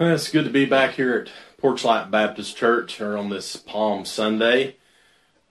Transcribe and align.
Well, 0.00 0.14
it's 0.14 0.30
good 0.30 0.46
to 0.46 0.50
be 0.50 0.64
back 0.64 0.92
here 0.92 1.14
at 1.14 1.30
Porchlight 1.62 2.10
Baptist 2.10 2.56
Church 2.56 2.94
here 2.94 3.18
on 3.18 3.28
this 3.28 3.54
Palm 3.56 4.06
Sunday. 4.06 4.76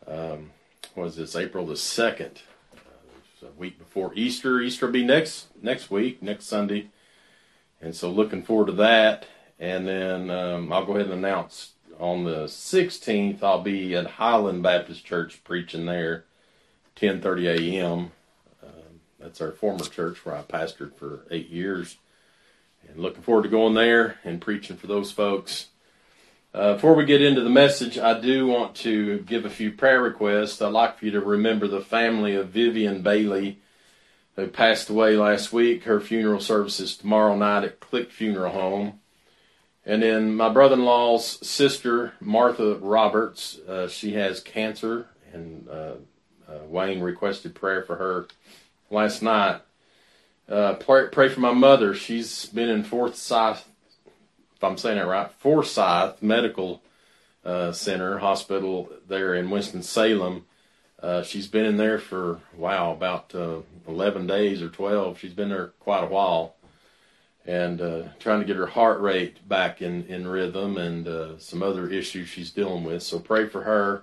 Um, 0.08 0.54
was 0.96 1.18
this 1.18 1.36
April 1.36 1.68
the 1.68 1.78
second? 1.78 2.42
Uh, 2.75 3.46
a 3.48 3.51
week 3.59 3.77
before 3.77 4.12
Easter. 4.16 4.59
Easter 4.59 4.88
will 4.88 4.93
be 4.93 5.06
next 5.06 5.50
next 5.62 5.92
week, 5.92 6.24
next 6.24 6.48
Sunday, 6.48 6.90
and 7.80 7.96
so 7.96 8.09
looking 8.09 8.41
forward 8.41 8.66
to 8.66 8.71
that. 8.71 9.27
And 9.59 9.88
then 9.88 10.31
um, 10.31 10.73
I'll 10.73 10.84
go 10.84 10.93
ahead 10.93 11.11
and 11.11 11.23
announce 11.23 11.73
on 12.00 12.23
the 12.23 12.45
16th 12.45 13.43
I'll 13.43 13.61
be 13.61 13.95
at 13.95 14.07
Highland 14.07 14.63
Baptist 14.63 15.05
Church 15.05 15.43
preaching 15.43 15.86
there, 15.86 16.25
10:30 16.95 17.59
a.m. 17.59 18.00
Um, 18.63 19.02
that's 19.20 19.41
our 19.41 19.52
former 19.52 19.86
church 19.86 20.25
where 20.25 20.36
I 20.36 20.41
pastored 20.41 20.95
for 20.95 21.27
eight 21.29 21.50
years 21.50 21.97
and 22.88 23.00
looking 23.00 23.21
forward 23.21 23.43
to 23.43 23.50
going 23.50 23.73
there 23.73 24.18
and 24.23 24.41
preaching 24.41 24.77
for 24.77 24.88
those 24.88 25.12
folks. 25.12 25.68
Uh, 26.53 26.73
before 26.73 26.95
we 26.95 27.05
get 27.05 27.22
into 27.22 27.41
the 27.41 27.49
message, 27.49 27.98
I 27.99 28.20
do 28.20 28.48
want 28.48 28.76
to 28.77 29.20
give 29.20 29.45
a 29.45 29.49
few 29.52 29.72
prayer 29.72 30.02
requests. 30.02 30.62
I'd 30.62 30.73
like 30.73 30.98
for 30.98 31.05
you 31.05 31.12
to 31.12 31.22
remember 31.22 31.67
the 31.67 31.81
family 31.81 32.36
of 32.36 32.50
Vivian 32.50 33.03
Bailey, 33.03 33.59
who 34.36 34.48
passed 34.48 34.89
away 34.89 35.16
last 35.16 35.53
week. 35.53 35.84
Her 35.84 36.00
funeral 36.00 36.39
service 36.39 36.80
is 36.80 36.98
tomorrow 36.98 37.36
night 37.36 37.66
at 37.66 37.80
Click 37.80 38.12
Funeral 38.12 38.53
Home. 38.53 39.00
And 39.86 40.02
then 40.03 40.36
my 40.36 40.50
brother 40.50 40.73
in 40.73 40.86
law's 40.86 41.45
sister, 41.48 42.14
Martha 42.20 42.75
Roberts, 42.75 43.59
uh, 43.67 43.88
she 43.88 44.14
has 44.14 44.39
cancer, 44.39 45.08
and 45.31 45.67
uh, 45.70 45.94
uh, 46.48 46.59
Wayne 46.67 47.02
requested 47.02 47.55
prayer 47.55 47.84
for 47.84 47.95
her 47.95 48.27
last 48.89 49.22
night. 49.22 49.61
Uh, 50.49 50.73
pray, 50.73 51.08
pray, 51.12 51.30
for 51.30 51.41
my 51.41 51.53
mother. 51.53 51.94
She's 51.94 52.48
been 52.48 52.70
in 52.70 52.84
Forsyth, 52.84 53.67
if 54.55 54.63
I'm 54.63 54.80
saying 54.80 54.98
it 54.98 55.05
right, 55.05 55.31
Forsyth 55.31 56.23
Medical 56.23 56.81
uh, 57.45 57.72
Center 57.72 58.17
Hospital 58.17 58.92
there 59.08 59.36
in 59.36 59.52
Winston 59.52 59.83
Salem. 59.83 60.45
Uh, 61.00 61.22
she's 61.22 61.45
been 61.45 61.67
in 61.67 61.77
there 61.77 62.00
for 62.00 62.39
wow 62.55 62.92
about 62.92 63.36
uh, 63.36 63.59
11 63.88 64.25
days 64.25 64.64
or 64.64 64.70
12. 64.70 65.20
She's 65.20 65.36
been 65.36 65.50
there 65.50 65.67
quite 65.80 66.03
a 66.03 66.08
while, 66.08 66.55
and 67.45 67.80
uh, 67.80 68.02
trying 68.17 68.39
to 68.39 68.45
get 68.45 68.55
her 68.55 68.66
heart 68.66 69.00
rate 69.02 69.47
back 69.47 69.83
in 69.83 70.08
in 70.08 70.27
rhythm 70.27 70.77
and 70.77 71.39
some 71.39 71.61
other 71.61 71.88
issues 71.88 72.27
she's 72.27 72.50
dealing 72.50 72.83
with. 72.83 73.03
So 73.03 73.20
pray 73.20 73.47
for 73.47 73.61
her. 73.61 74.02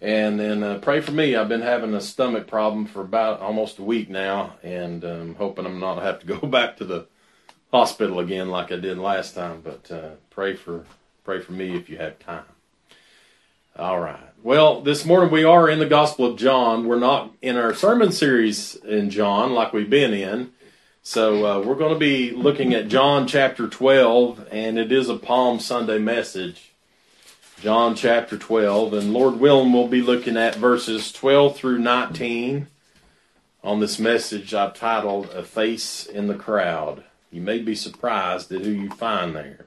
And 0.00 0.38
then 0.38 0.62
uh, 0.62 0.78
pray 0.78 1.00
for 1.00 1.12
me. 1.12 1.34
I've 1.34 1.48
been 1.48 1.62
having 1.62 1.94
a 1.94 2.00
stomach 2.00 2.46
problem 2.46 2.86
for 2.86 3.00
about 3.00 3.40
almost 3.40 3.78
a 3.78 3.82
week 3.82 4.10
now, 4.10 4.54
and 4.62 5.04
um, 5.04 5.34
hoping 5.36 5.64
I'm 5.64 5.80
not 5.80 6.02
have 6.02 6.20
to 6.20 6.26
go 6.38 6.46
back 6.46 6.76
to 6.78 6.84
the 6.84 7.06
hospital 7.72 8.20
again 8.20 8.50
like 8.50 8.70
I 8.70 8.76
did 8.76 8.98
last 8.98 9.34
time. 9.34 9.62
But 9.62 9.90
uh, 9.90 10.10
pray 10.30 10.54
for 10.54 10.84
pray 11.24 11.40
for 11.40 11.52
me 11.52 11.76
if 11.76 11.88
you 11.88 11.96
have 11.98 12.18
time. 12.18 12.44
All 13.78 14.00
right. 14.00 14.20
Well, 14.42 14.80
this 14.80 15.04
morning 15.04 15.30
we 15.30 15.44
are 15.44 15.68
in 15.68 15.80
the 15.80 15.86
Gospel 15.86 16.26
of 16.26 16.38
John. 16.38 16.86
We're 16.86 16.98
not 16.98 17.32
in 17.42 17.56
our 17.56 17.74
sermon 17.74 18.12
series 18.12 18.74
in 18.76 19.10
John 19.10 19.52
like 19.52 19.72
we've 19.72 19.90
been 19.90 20.14
in. 20.14 20.52
So 21.02 21.46
uh, 21.46 21.60
we're 21.60 21.74
going 21.74 21.92
to 21.92 21.98
be 21.98 22.30
looking 22.30 22.74
at 22.74 22.88
John 22.88 23.26
chapter 23.28 23.68
12, 23.68 24.48
and 24.50 24.78
it 24.78 24.90
is 24.90 25.08
a 25.08 25.16
Palm 25.16 25.60
Sunday 25.60 25.98
message. 25.98 26.65
John 27.60 27.94
chapter 27.94 28.36
12, 28.36 28.92
and 28.92 29.14
Lord 29.14 29.40
willing, 29.40 29.72
we'll 29.72 29.88
be 29.88 30.02
looking 30.02 30.36
at 30.36 30.56
verses 30.56 31.10
12 31.10 31.56
through 31.56 31.78
19 31.78 32.66
on 33.64 33.80
this 33.80 33.98
message 33.98 34.52
I've 34.52 34.74
titled 34.74 35.30
A 35.30 35.42
Face 35.42 36.04
in 36.04 36.26
the 36.26 36.34
Crowd. 36.34 37.04
You 37.32 37.40
may 37.40 37.58
be 37.60 37.74
surprised 37.74 38.52
at 38.52 38.60
who 38.60 38.70
you 38.70 38.90
find 38.90 39.34
there. 39.34 39.64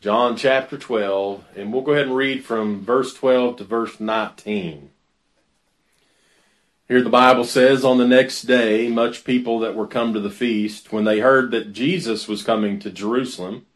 John 0.00 0.36
chapter 0.36 0.78
12, 0.78 1.44
and 1.56 1.72
we'll 1.72 1.82
go 1.82 1.90
ahead 1.90 2.06
and 2.06 2.16
read 2.16 2.44
from 2.44 2.84
verse 2.84 3.12
12 3.14 3.56
to 3.56 3.64
verse 3.64 3.98
19. 3.98 4.90
Here 6.86 7.02
the 7.02 7.10
Bible 7.10 7.44
says, 7.44 7.84
On 7.84 7.98
the 7.98 8.06
next 8.06 8.42
day, 8.42 8.88
much 8.88 9.24
people 9.24 9.58
that 9.58 9.74
were 9.74 9.88
come 9.88 10.14
to 10.14 10.20
the 10.20 10.30
feast, 10.30 10.92
when 10.92 11.02
they 11.02 11.18
heard 11.18 11.50
that 11.50 11.72
Jesus 11.72 12.28
was 12.28 12.44
coming 12.44 12.78
to 12.78 12.92
Jerusalem, 12.92 13.66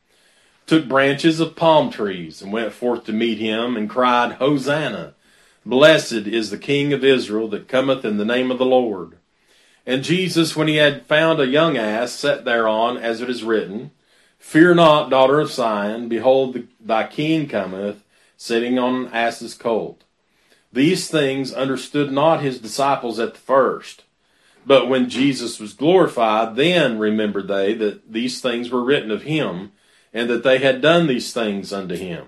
took 0.67 0.89
branches 0.89 1.41
of 1.41 1.57
palm 1.57 1.91
trees 1.91 2.43
and 2.43 2.53
went 2.53 2.73
forth 2.73 3.05
to 3.05 3.13
meet 3.13 3.39
him 3.39 3.77
and 3.77 3.89
cried, 3.89 4.33
Hosanna! 4.33 5.15
Blessed 5.65 6.13
is 6.13 6.51
the 6.51 6.59
King 6.59 6.93
of 6.93 7.05
Israel 7.05 7.49
that 7.49 7.69
cometh 7.69 8.05
in 8.05 8.19
the 8.19 8.25
name 8.25 8.51
of 8.51 8.59
the 8.59 8.65
Lord. 8.65 9.17
And 9.85 10.03
Jesus, 10.03 10.57
when 10.57 10.69
he 10.69 10.77
had 10.77 11.07
found 11.07 11.41
a 11.41 11.47
young 11.47 11.77
ass, 11.77 12.13
sat 12.13 12.45
thereon, 12.45 12.97
as 12.97 13.21
it 13.21 13.31
is 13.31 13.45
written, 13.45 13.93
Fear 14.39 14.75
not, 14.75 15.11
daughter 15.11 15.41
of 15.41 15.51
Zion, 15.51 16.09
behold, 16.09 16.59
thy 16.81 17.07
king 17.07 17.49
cometh, 17.49 18.05
sitting 18.37 18.79
on 18.79 19.07
an 19.07 19.13
ass's 19.13 19.55
colt. 19.55 20.03
These 20.73 21.09
things 21.09 21.53
understood 21.53 22.13
not 22.13 22.43
his 22.43 22.59
disciples 22.59 23.19
at 23.19 23.35
the 23.35 23.41
first. 23.41 24.05
But 24.67 24.89
when 24.89 25.09
Jesus 25.09 25.61
was 25.61 25.73
glorified, 25.73 26.57
then 26.57 26.99
remembered 26.99 27.49
they 27.49 27.73
that 27.75 28.13
these 28.13 28.41
things 28.41 28.71
were 28.71 28.85
written 28.85 29.13
of 29.13 29.23
him, 29.23 29.73
and 30.17 30.31
that 30.31 30.43
they 30.43 30.57
had 30.57 30.81
done 30.81 31.07
these 31.07 31.31
things 31.35 31.75
unto 31.75 31.95
him. 31.95 32.25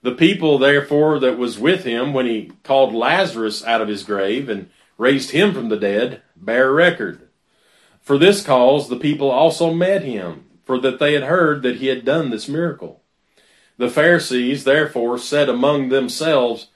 The 0.00 0.12
people, 0.14 0.56
therefore, 0.56 1.18
that 1.18 1.36
was 1.36 1.58
with 1.58 1.84
him 1.84 2.14
when 2.14 2.24
he 2.24 2.50
called 2.62 2.94
Lazarus 2.94 3.62
out 3.62 3.82
of 3.82 3.88
his 3.88 4.04
grave 4.04 4.48
and 4.48 4.70
raised 4.96 5.32
him 5.32 5.52
from 5.52 5.68
the 5.68 5.76
dead, 5.76 6.22
bear 6.34 6.72
record. 6.72 7.28
For 8.00 8.16
this 8.16 8.42
cause 8.42 8.88
the 8.88 8.96
people 8.96 9.30
also 9.30 9.74
met 9.74 10.02
him, 10.02 10.46
for 10.64 10.80
that 10.80 10.98
they 10.98 11.12
had 11.12 11.24
heard 11.24 11.62
that 11.62 11.76
he 11.76 11.88
had 11.88 12.06
done 12.06 12.30
this 12.30 12.48
miracle. 12.48 13.02
The 13.76 13.90
Pharisees, 13.90 14.64
therefore, 14.64 15.18
said 15.18 15.50
among 15.50 15.90
themselves, 15.90 16.68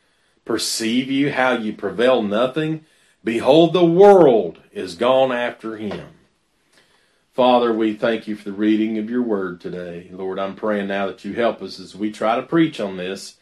Perceive 0.45 1.11
you 1.11 1.33
how 1.33 1.53
you 1.53 1.73
prevail 1.73 2.21
nothing? 2.21 2.85
Behold, 3.25 3.73
the 3.73 3.87
world 3.87 4.59
is 4.73 4.95
gone 4.95 5.33
after 5.33 5.79
him. 5.79 6.18
Father, 7.39 7.73
we 7.73 7.95
thank 7.95 8.27
you 8.27 8.35
for 8.35 8.47
the 8.47 8.53
reading 8.53 8.99
of 8.99 9.09
your 9.09 9.23
word 9.23 9.61
today. 9.61 10.09
Lord, 10.11 10.41
I'm 10.41 10.57
praying 10.57 10.89
now 10.89 11.07
that 11.07 11.25
you 11.25 11.35
help 11.35 11.63
us 11.63 11.79
as 11.79 11.95
we 11.95 12.11
try 12.11 12.35
to 12.35 12.43
preach 12.43 12.81
on 12.81 12.97
this. 12.97 13.37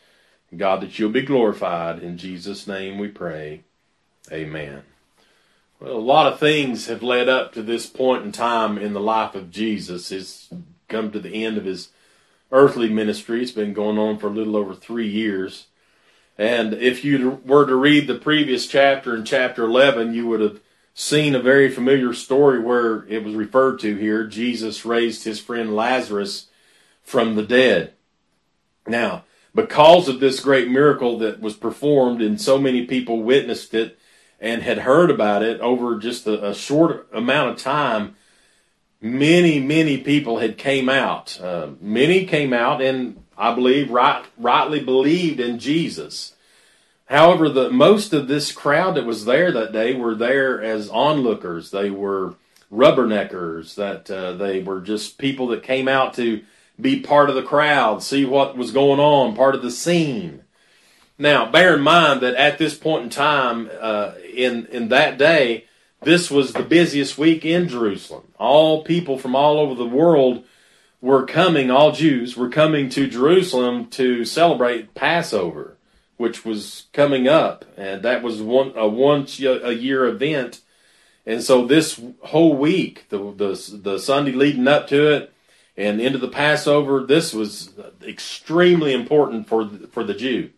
God, 0.55 0.83
that 0.83 0.99
you'll 0.99 1.09
be 1.09 1.23
glorified. 1.23 2.01
In 2.01 2.19
Jesus' 2.19 2.67
name 2.67 2.99
we 2.99 3.09
pray. 3.09 3.63
Amen. 4.31 4.83
Well, 5.81 5.95
a 5.95 5.99
lot 5.99 6.31
of 6.31 6.39
things 6.39 6.89
have 6.89 7.03
led 7.03 7.31
up 7.31 7.55
to 7.55 7.63
this 7.63 7.87
point 7.87 8.23
in 8.23 8.33
time 8.33 8.77
in 8.77 8.93
the 8.93 9.01
life 9.01 9.35
of 9.35 9.51
Jesus. 9.51 10.11
He's 10.11 10.51
come 10.89 11.11
to 11.13 11.19
the 11.19 11.47
end 11.47 11.57
of 11.57 11.65
his 11.65 11.89
earthly 12.53 12.91
ministry. 12.91 13.41
It's 13.41 13.51
been 13.51 13.73
going 13.73 13.97
on 13.97 14.19
for 14.19 14.27
a 14.27 14.31
little 14.31 14.57
over 14.57 14.75
three 14.75 15.09
years. 15.09 15.69
And 16.37 16.75
if 16.75 17.03
you 17.03 17.41
were 17.47 17.65
to 17.65 17.75
read 17.75 18.09
the 18.09 18.19
previous 18.19 18.67
chapter 18.67 19.17
in 19.17 19.25
chapter 19.25 19.65
11, 19.65 20.13
you 20.13 20.27
would 20.27 20.41
have 20.41 20.61
seen 20.99 21.35
a 21.35 21.41
very 21.41 21.69
familiar 21.71 22.15
story 22.15 22.59
where 22.59 23.05
it 23.07 23.23
was 23.23 23.35
referred 23.35 23.79
to 23.79 23.97
here. 23.97 24.27
Jesus 24.27 24.87
raised 24.87 25.25
his 25.25 25.39
friend 25.39 25.77
Lazarus 25.77 26.47
from 27.03 27.37
the 27.37 27.43
dead. 27.43 27.93
Now, 28.89 29.25
because 29.55 30.09
of 30.09 30.21
this 30.21 30.41
great 30.41 30.71
miracle 30.71 31.19
that 31.19 31.39
was 31.39 31.55
performed 31.55 32.23
and 32.23 32.41
so 32.41 32.57
many 32.59 32.87
people 32.87 33.23
witnessed 33.23 33.75
it 33.75 33.99
and 34.41 34.63
had 34.63 34.79
heard 34.79 35.11
about 35.11 35.43
it 35.43 35.61
over 35.61 35.99
just 35.99 36.27
a, 36.27 36.49
a 36.49 36.55
short 36.55 37.07
amount 37.13 37.51
of 37.51 37.59
time, 37.59 38.17
many, 38.99 39.61
many 39.61 39.99
people 39.99 40.39
had 40.39 40.57
came 40.57 40.89
out. 40.89 41.39
Uh, 41.39 41.73
many 41.79 42.25
came 42.25 42.55
out 42.55 42.81
and 42.81 43.23
I 43.37 43.55
believe 43.55 43.91
right, 43.91 44.25
rightly 44.39 44.81
believed 44.81 45.41
in 45.41 45.59
Jesus. 45.59 46.36
However, 47.07 47.49
the 47.49 47.71
most 47.71 48.13
of 48.13 48.27
this 48.27 48.51
crowd 48.53 48.97
that 48.97 49.07
was 49.07 49.25
there 49.25 49.53
that 49.53 49.73
day 49.73 49.95
were 49.95 50.15
there 50.15 50.61
as 50.61 50.91
onlookers. 50.91 51.71
They 51.71 51.89
were 51.89 52.35
rubberneckers. 52.71 53.77
That 53.77 54.11
uh, 54.11 54.33
they 54.33 54.61
were 54.63 54.81
just 54.81 55.17
people 55.17 55.47
that 55.49 55.63
came 55.63 55.87
out 55.87 56.15
to 56.15 56.43
be 56.81 57.01
part 57.01 57.31
of 57.31 57.37
the 57.37 57.43
crowd, 57.43 58.03
see 58.03 58.25
what 58.25 58.57
was 58.57 58.71
going 58.71 59.01
on, 59.01 59.37
part 59.37 59.55
of 59.55 59.63
the 59.63 59.71
scene. 59.71 60.43
Now, 61.19 61.51
bear 61.51 61.77
in 61.77 61.81
mind 61.81 62.21
that 62.21 62.35
at 62.35 62.59
this 62.59 62.77
point 62.77 63.05
in 63.05 63.11
time, 63.11 63.71
uh, 63.81 64.13
in 64.35 64.67
in 64.67 64.89
that 64.89 65.17
day, 65.17 65.67
this 66.03 66.29
was 66.29 66.53
the 66.53 66.65
busiest 66.65 67.17
week 67.17 67.45
in 67.45 67.69
Jerusalem. 67.69 68.33
All 68.37 68.83
people 68.83 69.17
from 69.17 69.37
all 69.37 69.61
over 69.61 69.77
the 69.77 69.87
world 69.87 70.45
were 71.01 71.25
coming. 71.25 71.71
All 71.71 71.93
Jews 71.93 72.37
were 72.37 72.51
coming 72.51 72.89
to 72.91 73.07
Jerusalem 73.07 73.87
to 73.91 74.25
celebrate 74.25 74.95
Passover 74.95 75.76
which 76.17 76.45
was 76.45 76.87
coming 76.93 77.29
up, 77.29 77.65
and 77.77 78.03
that 78.03 78.23
was 78.23 78.41
one 78.41 78.73
a 78.77 78.89
once 78.89 79.41
a 79.41 79.73
year 79.73 80.07
event. 80.07 80.61
And 81.27 81.43
so 81.43 81.67
this 81.67 82.01
whole 82.21 82.57
week, 82.57 83.07
the, 83.09 83.19
the 83.19 83.79
the 83.83 83.99
Sunday 83.99 84.33
leading 84.33 84.69
up 84.69 84.87
to 84.89 85.13
it, 85.13 85.33
and 85.77 86.01
into 86.01 86.19
the 86.19 86.29
Passover, 86.29 87.05
this 87.05 87.35
was 87.35 87.73
extremely 88.03 88.93
important 88.93 89.49
for 89.49 89.65
the, 89.65 89.89
for 89.89 90.05
the 90.05 90.15
Jew. 90.15 90.51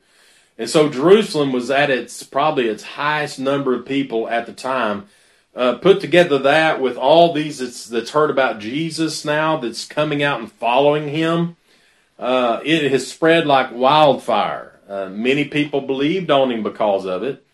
And 0.59 0.69
so 0.69 0.89
Jerusalem 0.89 1.53
was 1.53 1.71
at 1.71 1.91
its 1.91 2.23
probably 2.23 2.69
its 2.69 2.83
highest 2.83 3.39
number 3.39 3.75
of 3.75 3.87
people 3.87 4.29
at 4.29 4.47
the 4.47 4.53
time. 4.53 5.07
uh, 5.59 5.75
put 5.75 6.01
together 6.01 6.39
that 6.39 6.81
with 6.81 6.97
all 6.97 7.33
these 7.33 7.59
that's, 7.59 7.87
that's 7.87 8.11
heard 8.11 8.31
about 8.31 8.61
Jesus 8.61 9.25
now, 9.25 9.57
that's 9.57 9.85
coming 9.85 10.23
out 10.23 10.39
and 10.39 10.53
following 10.53 11.09
him, 11.09 11.57
uh, 12.19 12.61
it 12.65 12.91
has 12.93 13.11
spread 13.11 13.47
like 13.47 13.73
wildfire. 13.73 14.78
Uh, 14.89 15.09
many 15.09 15.45
people 15.45 15.81
believed 15.81 16.31
on 16.31 16.51
him 16.51 16.63
because 16.63 17.05
of 17.05 17.23
it, 17.23 17.45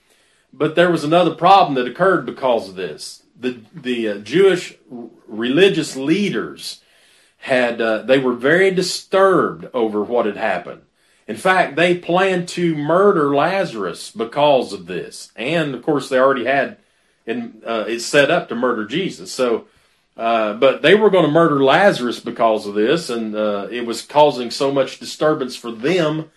but 0.53 0.77
there 0.77 0.91
was 0.91 1.05
another 1.05 1.35
problem 1.35 1.75
that 1.75 1.91
occurred 1.91 2.25
because 2.25 2.69
of 2.69 2.77
this. 2.77 3.23
The 3.39 3.61
the 3.75 4.09
uh, 4.09 4.19
Jewish 4.19 4.77
religious 5.27 5.97
leaders 5.97 6.81
had 7.39 7.81
uh, 7.81 8.03
they 8.03 8.19
were 8.19 8.35
very 8.35 8.71
disturbed 8.71 9.69
over 9.75 10.03
what 10.03 10.27
had 10.27 10.37
happened. 10.37 10.83
In 11.27 11.37
fact, 11.37 11.75
they 11.77 11.97
planned 11.97 12.49
to 12.51 12.77
murder 12.77 13.35
Lazarus 13.35 14.11
because 14.11 14.73
of 14.73 14.87
this, 14.87 15.33
and 15.35 15.75
of 15.75 15.83
course, 15.83 16.09
they 16.09 16.19
already 16.19 16.45
had 16.45 16.77
and 17.27 17.63
uh, 17.65 17.85
it's 17.87 18.05
set 18.05 18.31
up 18.31 18.49
to 18.49 18.55
murder 18.55 18.85
Jesus. 18.87 19.33
So, 19.33 19.67
uh, 20.17 20.55
but 20.55 20.83
they 20.83 20.95
were 20.95 21.11
going 21.11 21.25
to 21.25 21.31
murder 21.31 21.63
Lazarus 21.63 22.21
because 22.21 22.67
of 22.67 22.75
this, 22.75 23.11
and 23.11 23.35
uh, 23.35 23.69
it 23.71 23.87
was 23.87 24.03
causing 24.03 24.51
so 24.51 24.71
much 24.71 24.99
disturbance 24.99 25.57
for 25.57 25.73
them 25.73 26.31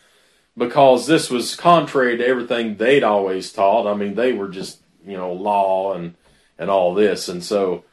because 0.58 1.06
this 1.06 1.30
was 1.30 1.56
contrary 1.56 2.18
to 2.18 2.26
everything 2.26 2.76
they'd 2.76 3.04
always 3.04 3.54
taught. 3.54 3.88
I 3.88 3.96
mean, 3.96 4.16
they 4.16 4.34
were 4.34 4.50
just 4.50 4.80
you 5.06 5.16
know 5.16 5.32
law 5.32 5.94
and 5.94 6.16
and 6.58 6.70
all 6.70 6.94
this, 6.94 7.30
and 7.30 7.44
so 7.44 7.84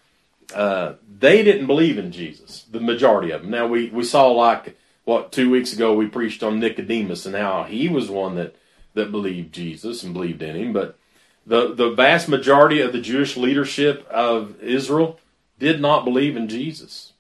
uh, 0.55 0.95
they 1.19 1.43
didn't 1.43 1.67
believe 1.67 1.99
in 1.99 2.11
Jesus. 2.11 2.65
The 2.71 2.81
majority 2.81 3.31
of 3.31 3.43
them. 3.43 3.51
Now 3.51 3.67
we 3.67 3.91
we 3.91 4.05
saw 4.05 4.29
like 4.29 4.77
what 5.05 5.33
two 5.33 5.51
weeks 5.51 5.73
ago 5.73 5.95
we 5.95 6.07
preached 6.07 6.43
on 6.43 6.59
Nicodemus 6.59 7.27
and 7.27 7.37
how 7.37 7.65
he 7.65 7.89
was 7.89 8.11
one 8.11 8.37
that 8.37 8.57
that 8.95 9.11
believed 9.11 9.53
Jesus 9.53 10.03
and 10.03 10.15
believed 10.15 10.43
in 10.43 10.57
him, 10.57 10.73
but 10.73 10.99
the 11.47 11.75
the 11.75 11.91
vast 11.91 12.29
majority 12.29 12.81
of 12.81 12.93
the 12.93 13.01
Jewish 13.01 13.37
leadership 13.37 14.07
of 14.09 14.61
Israel 14.63 15.19
did 15.59 15.81
not 15.81 16.05
believe 16.05 16.37
in 16.37 16.49
Jesus, 16.49 17.13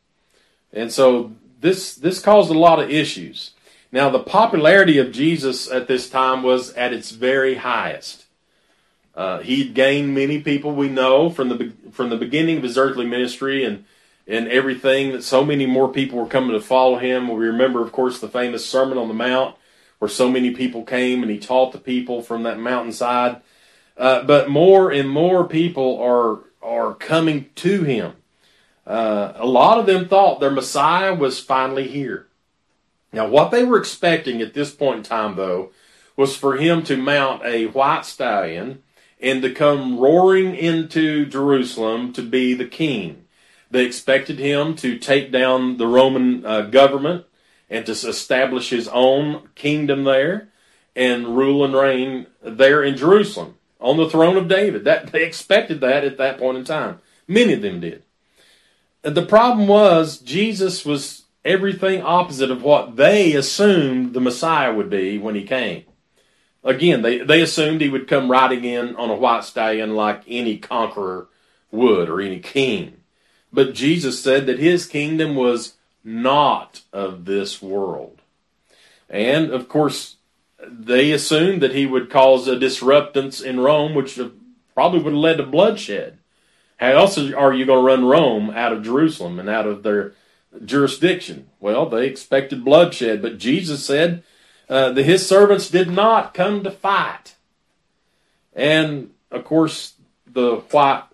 and 0.72 0.90
so 0.90 1.32
this 1.60 1.94
this 1.94 2.20
caused 2.20 2.50
a 2.50 2.58
lot 2.58 2.80
of 2.80 2.90
issues. 2.90 3.50
Now 3.94 4.10
the 4.10 4.18
popularity 4.18 4.98
of 4.98 5.12
Jesus 5.12 5.70
at 5.70 5.86
this 5.86 6.10
time 6.10 6.42
was 6.42 6.72
at 6.72 6.92
its 6.92 7.12
very 7.12 7.54
highest. 7.54 8.24
Uh, 9.14 9.38
he'd 9.38 9.72
gained 9.72 10.12
many 10.12 10.40
people 10.40 10.74
we 10.74 10.88
know 10.88 11.30
from 11.30 11.48
the 11.48 11.72
from 11.92 12.10
the 12.10 12.16
beginning 12.16 12.56
of 12.56 12.64
his 12.64 12.76
earthly 12.76 13.06
ministry 13.06 13.64
and 13.64 13.84
and 14.26 14.48
everything 14.48 15.12
that 15.12 15.22
so 15.22 15.44
many 15.44 15.64
more 15.64 15.88
people 15.88 16.18
were 16.18 16.26
coming 16.26 16.50
to 16.50 16.60
follow 16.60 16.98
him. 16.98 17.28
We 17.28 17.46
remember, 17.46 17.82
of 17.82 17.92
course, 17.92 18.18
the 18.18 18.26
famous 18.26 18.66
Sermon 18.66 18.98
on 18.98 19.06
the 19.06 19.14
Mount, 19.14 19.54
where 20.00 20.08
so 20.08 20.28
many 20.28 20.50
people 20.50 20.82
came 20.82 21.22
and 21.22 21.30
he 21.30 21.38
taught 21.38 21.70
the 21.70 21.78
people 21.78 22.20
from 22.20 22.42
that 22.42 22.58
mountainside. 22.58 23.42
Uh, 23.96 24.24
but 24.24 24.50
more 24.50 24.90
and 24.90 25.08
more 25.08 25.46
people 25.46 26.02
are 26.02 26.40
are 26.68 26.94
coming 26.94 27.48
to 27.54 27.84
him. 27.84 28.14
Uh, 28.84 29.34
a 29.36 29.46
lot 29.46 29.78
of 29.78 29.86
them 29.86 30.08
thought 30.08 30.40
their 30.40 30.50
Messiah 30.50 31.14
was 31.14 31.38
finally 31.38 31.86
here. 31.86 32.26
Now, 33.14 33.28
what 33.28 33.52
they 33.52 33.64
were 33.64 33.78
expecting 33.78 34.42
at 34.42 34.54
this 34.54 34.72
point 34.72 34.98
in 34.98 35.02
time, 35.04 35.36
though, 35.36 35.70
was 36.16 36.36
for 36.36 36.56
him 36.56 36.82
to 36.84 36.96
mount 36.96 37.44
a 37.44 37.66
white 37.66 38.04
stallion 38.04 38.82
and 39.20 39.40
to 39.42 39.54
come 39.54 39.98
roaring 39.98 40.56
into 40.56 41.24
Jerusalem 41.24 42.12
to 42.14 42.22
be 42.22 42.54
the 42.54 42.66
king. 42.66 43.24
They 43.70 43.84
expected 43.84 44.40
him 44.40 44.74
to 44.76 44.98
take 44.98 45.30
down 45.30 45.76
the 45.76 45.86
Roman 45.86 46.44
uh, 46.44 46.62
government 46.62 47.24
and 47.70 47.86
to 47.86 47.92
establish 47.92 48.70
his 48.70 48.88
own 48.88 49.48
kingdom 49.54 50.02
there 50.04 50.48
and 50.96 51.36
rule 51.36 51.64
and 51.64 51.74
reign 51.74 52.26
there 52.42 52.82
in 52.82 52.96
Jerusalem 52.96 53.54
on 53.80 53.96
the 53.96 54.10
throne 54.10 54.36
of 54.36 54.48
David. 54.48 54.84
That 54.84 55.12
they 55.12 55.24
expected 55.24 55.80
that 55.80 56.04
at 56.04 56.18
that 56.18 56.38
point 56.38 56.58
in 56.58 56.64
time. 56.64 57.00
Many 57.28 57.52
of 57.52 57.62
them 57.62 57.80
did. 57.80 58.02
The 59.02 59.26
problem 59.26 59.68
was 59.68 60.18
Jesus 60.18 60.84
was 60.84 61.23
everything 61.44 62.02
opposite 62.02 62.50
of 62.50 62.62
what 62.62 62.96
they 62.96 63.34
assumed 63.34 64.14
the 64.14 64.20
Messiah 64.20 64.72
would 64.72 64.88
be 64.88 65.18
when 65.18 65.34
he 65.34 65.44
came. 65.44 65.84
Again, 66.62 67.02
they, 67.02 67.18
they 67.18 67.42
assumed 67.42 67.80
he 67.80 67.90
would 67.90 68.08
come 68.08 68.30
riding 68.30 68.64
in 68.64 68.96
on 68.96 69.10
a 69.10 69.14
white 69.14 69.44
stallion 69.44 69.94
like 69.94 70.22
any 70.26 70.56
conqueror 70.56 71.28
would 71.70 72.08
or 72.08 72.20
any 72.20 72.38
king. 72.38 72.96
But 73.52 73.74
Jesus 73.74 74.22
said 74.22 74.46
that 74.46 74.58
his 74.58 74.86
kingdom 74.86 75.34
was 75.36 75.74
not 76.02 76.80
of 76.92 77.26
this 77.26 77.60
world. 77.60 78.20
And 79.10 79.50
of 79.50 79.68
course, 79.68 80.16
they 80.66 81.12
assumed 81.12 81.62
that 81.62 81.74
he 81.74 81.84
would 81.84 82.10
cause 82.10 82.48
a 82.48 82.58
disruptance 82.58 83.40
in 83.40 83.60
Rome, 83.60 83.94
which 83.94 84.18
probably 84.74 85.00
would 85.00 85.12
have 85.12 85.20
led 85.20 85.36
to 85.36 85.46
bloodshed. 85.46 86.18
How 86.78 86.92
else 86.92 87.18
are 87.18 87.52
you 87.52 87.66
going 87.66 87.80
to 87.80 87.86
run 87.86 88.06
Rome 88.06 88.50
out 88.50 88.72
of 88.72 88.82
Jerusalem 88.82 89.38
and 89.38 89.48
out 89.48 89.66
of 89.66 89.82
their 89.82 90.14
jurisdiction? 90.64 91.48
Well, 91.60 91.86
they 91.88 92.06
expected 92.06 92.64
bloodshed, 92.64 93.22
but 93.22 93.38
Jesus 93.38 93.84
said 93.84 94.22
uh, 94.68 94.92
that 94.92 95.02
his 95.02 95.26
servants 95.26 95.70
did 95.70 95.90
not 95.90 96.34
come 96.34 96.62
to 96.64 96.70
fight. 96.70 97.34
And 98.52 99.10
of 99.30 99.44
course, 99.44 99.94
the 100.26 100.56
white 100.56 101.04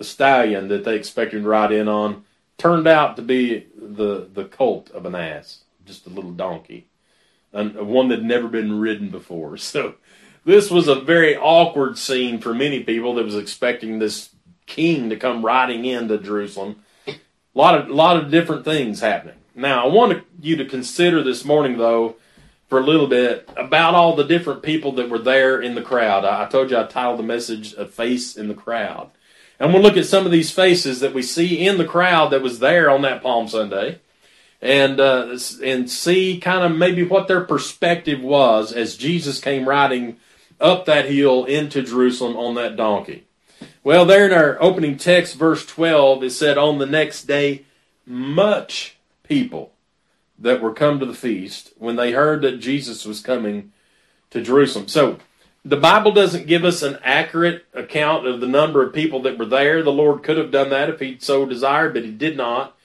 stallion 0.00 0.68
that 0.68 0.84
they 0.84 0.96
expected 0.96 1.42
to 1.42 1.48
ride 1.48 1.72
in 1.72 1.88
on 1.88 2.24
turned 2.58 2.86
out 2.86 3.16
to 3.16 3.22
be 3.22 3.66
the 3.76 4.28
the 4.32 4.44
colt 4.44 4.90
of 4.90 5.06
an 5.06 5.14
ass, 5.14 5.64
just 5.84 6.06
a 6.06 6.10
little 6.10 6.32
donkey 6.32 6.88
one 7.54 8.08
that 8.08 8.18
had 8.18 8.24
never 8.24 8.48
been 8.48 8.78
ridden 8.78 9.10
before. 9.10 9.56
So 9.64 9.94
this 10.44 10.70
was 10.70 10.88
a 10.88 11.00
very 11.00 11.36
awkward 11.36 11.96
scene 11.96 12.38
for 12.38 12.52
many 12.52 12.82
people 12.82 13.14
that 13.14 13.24
was 13.24 13.36
expecting 13.36 13.98
this 13.98 14.30
king 14.66 15.08
to 15.08 15.16
come 15.16 15.44
riding 15.44 15.86
into 15.86 16.18
Jerusalem. 16.18 16.83
A 17.54 17.58
lot 17.58 17.78
of 17.78 17.88
lot 17.88 18.16
of 18.16 18.30
different 18.30 18.64
things 18.64 19.00
happening. 19.00 19.36
Now 19.54 19.84
I 19.84 19.92
want 19.92 20.24
you 20.40 20.56
to 20.56 20.64
consider 20.64 21.22
this 21.22 21.44
morning 21.44 21.78
though 21.78 22.16
for 22.68 22.80
a 22.80 22.84
little 22.84 23.06
bit 23.06 23.48
about 23.56 23.94
all 23.94 24.16
the 24.16 24.24
different 24.24 24.62
people 24.62 24.92
that 24.92 25.08
were 25.08 25.18
there 25.18 25.60
in 25.60 25.74
the 25.74 25.82
crowd. 25.82 26.24
I, 26.24 26.44
I 26.44 26.48
told 26.48 26.70
you 26.70 26.78
I 26.78 26.84
titled 26.84 27.18
the 27.18 27.24
message 27.24 27.74
"A 27.74 27.86
Face 27.86 28.36
in 28.36 28.48
the 28.48 28.54
Crowd." 28.54 29.10
And 29.60 29.72
we'll 29.72 29.82
look 29.82 29.96
at 29.96 30.06
some 30.06 30.26
of 30.26 30.32
these 30.32 30.50
faces 30.50 30.98
that 31.00 31.14
we 31.14 31.22
see 31.22 31.64
in 31.64 31.78
the 31.78 31.84
crowd 31.84 32.30
that 32.30 32.42
was 32.42 32.58
there 32.58 32.90
on 32.90 33.02
that 33.02 33.22
Palm 33.22 33.46
Sunday 33.46 34.00
and 34.60 34.98
uh, 34.98 35.38
and 35.62 35.88
see 35.90 36.40
kind 36.40 36.64
of 36.64 36.76
maybe 36.76 37.04
what 37.04 37.28
their 37.28 37.42
perspective 37.42 38.20
was 38.20 38.72
as 38.72 38.96
Jesus 38.96 39.40
came 39.40 39.68
riding 39.68 40.16
up 40.60 40.86
that 40.86 41.04
hill 41.04 41.44
into 41.44 41.82
Jerusalem 41.82 42.36
on 42.36 42.54
that 42.54 42.76
donkey. 42.76 43.23
Well, 43.82 44.04
there 44.04 44.26
in 44.26 44.32
our 44.32 44.60
opening 44.62 44.96
text, 44.96 45.36
verse 45.36 45.64
12, 45.66 46.24
it 46.24 46.30
said, 46.30 46.58
On 46.58 46.78
the 46.78 46.86
next 46.86 47.24
day, 47.24 47.64
much 48.06 48.96
people 49.22 49.72
that 50.38 50.60
were 50.60 50.72
come 50.72 50.98
to 51.00 51.06
the 51.06 51.14
feast 51.14 51.72
when 51.78 51.96
they 51.96 52.12
heard 52.12 52.42
that 52.42 52.60
Jesus 52.60 53.04
was 53.04 53.20
coming 53.20 53.72
to 54.30 54.42
Jerusalem. 54.42 54.88
So, 54.88 55.18
the 55.64 55.76
Bible 55.78 56.12
doesn't 56.12 56.46
give 56.46 56.64
us 56.64 56.82
an 56.82 56.98
accurate 57.02 57.64
account 57.72 58.26
of 58.26 58.40
the 58.40 58.46
number 58.46 58.82
of 58.82 58.92
people 58.92 59.22
that 59.22 59.38
were 59.38 59.46
there. 59.46 59.82
The 59.82 59.90
Lord 59.90 60.22
could 60.22 60.36
have 60.36 60.50
done 60.50 60.68
that 60.70 60.90
if 60.90 61.00
He 61.00 61.16
so 61.18 61.46
desired, 61.46 61.94
but 61.94 62.04
He 62.04 62.10
did 62.10 62.36
not. 62.36 62.76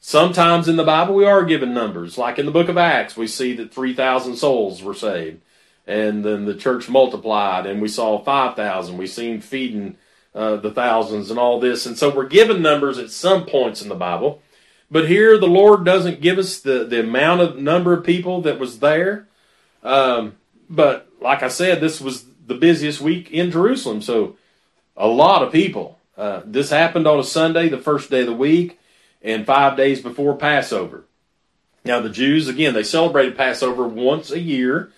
Sometimes 0.00 0.66
in 0.66 0.76
the 0.76 0.84
Bible 0.84 1.14
we 1.14 1.26
are 1.26 1.44
given 1.44 1.74
numbers, 1.74 2.16
like 2.16 2.38
in 2.38 2.46
the 2.46 2.52
book 2.52 2.68
of 2.68 2.78
Acts, 2.78 3.16
we 3.16 3.26
see 3.26 3.54
that 3.54 3.72
3,000 3.72 4.36
souls 4.36 4.82
were 4.82 4.94
saved. 4.94 5.40
And 5.86 6.24
then 6.24 6.44
the 6.44 6.56
church 6.56 6.88
multiplied, 6.88 7.66
and 7.66 7.82
we 7.82 7.88
saw 7.88 8.18
5,000. 8.18 8.96
We 8.96 9.06
seen 9.06 9.40
feeding 9.40 9.96
uh, 10.34 10.56
the 10.56 10.70
thousands 10.70 11.30
and 11.30 11.38
all 11.38 11.60
this. 11.60 11.86
And 11.86 11.98
so 11.98 12.14
we're 12.14 12.26
given 12.26 12.62
numbers 12.62 12.98
at 12.98 13.10
some 13.10 13.46
points 13.46 13.82
in 13.82 13.88
the 13.88 13.94
Bible. 13.94 14.42
But 14.90 15.08
here 15.08 15.38
the 15.38 15.46
Lord 15.46 15.84
doesn't 15.84 16.20
give 16.20 16.38
us 16.38 16.60
the, 16.60 16.84
the 16.84 17.00
amount 17.00 17.40
of 17.40 17.58
number 17.58 17.92
of 17.92 18.04
people 18.04 18.42
that 18.42 18.58
was 18.58 18.80
there. 18.80 19.26
Um, 19.82 20.36
but 20.68 21.08
like 21.20 21.42
I 21.42 21.48
said, 21.48 21.80
this 21.80 22.00
was 22.00 22.24
the 22.46 22.54
busiest 22.54 23.00
week 23.00 23.30
in 23.30 23.50
Jerusalem. 23.50 24.02
So 24.02 24.36
a 24.96 25.08
lot 25.08 25.42
of 25.42 25.52
people. 25.52 25.98
Uh, 26.16 26.42
this 26.44 26.70
happened 26.70 27.06
on 27.06 27.18
a 27.18 27.24
Sunday, 27.24 27.68
the 27.68 27.78
first 27.78 28.10
day 28.10 28.20
of 28.20 28.26
the 28.26 28.34
week 28.34 28.78
and 29.22 29.46
five 29.46 29.76
days 29.76 30.00
before 30.00 30.36
Passover. 30.36 31.04
Now, 31.84 32.00
the 32.00 32.10
Jews, 32.10 32.48
again, 32.48 32.74
they 32.74 32.82
celebrated 32.82 33.36
Passover 33.36 33.86
once 33.86 34.30
a 34.30 34.38
year, 34.38 34.92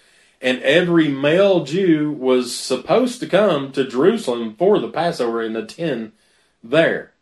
and 0.44 0.60
every 0.62 1.08
male 1.08 1.64
Jew 1.64 2.10
was 2.10 2.54
supposed 2.54 3.18
to 3.20 3.26
come 3.26 3.72
to 3.72 3.88
Jerusalem 3.88 4.54
for 4.58 4.78
the 4.78 4.90
Passover 4.90 5.40
and 5.40 5.56
attend 5.56 6.12
there. 6.62 7.12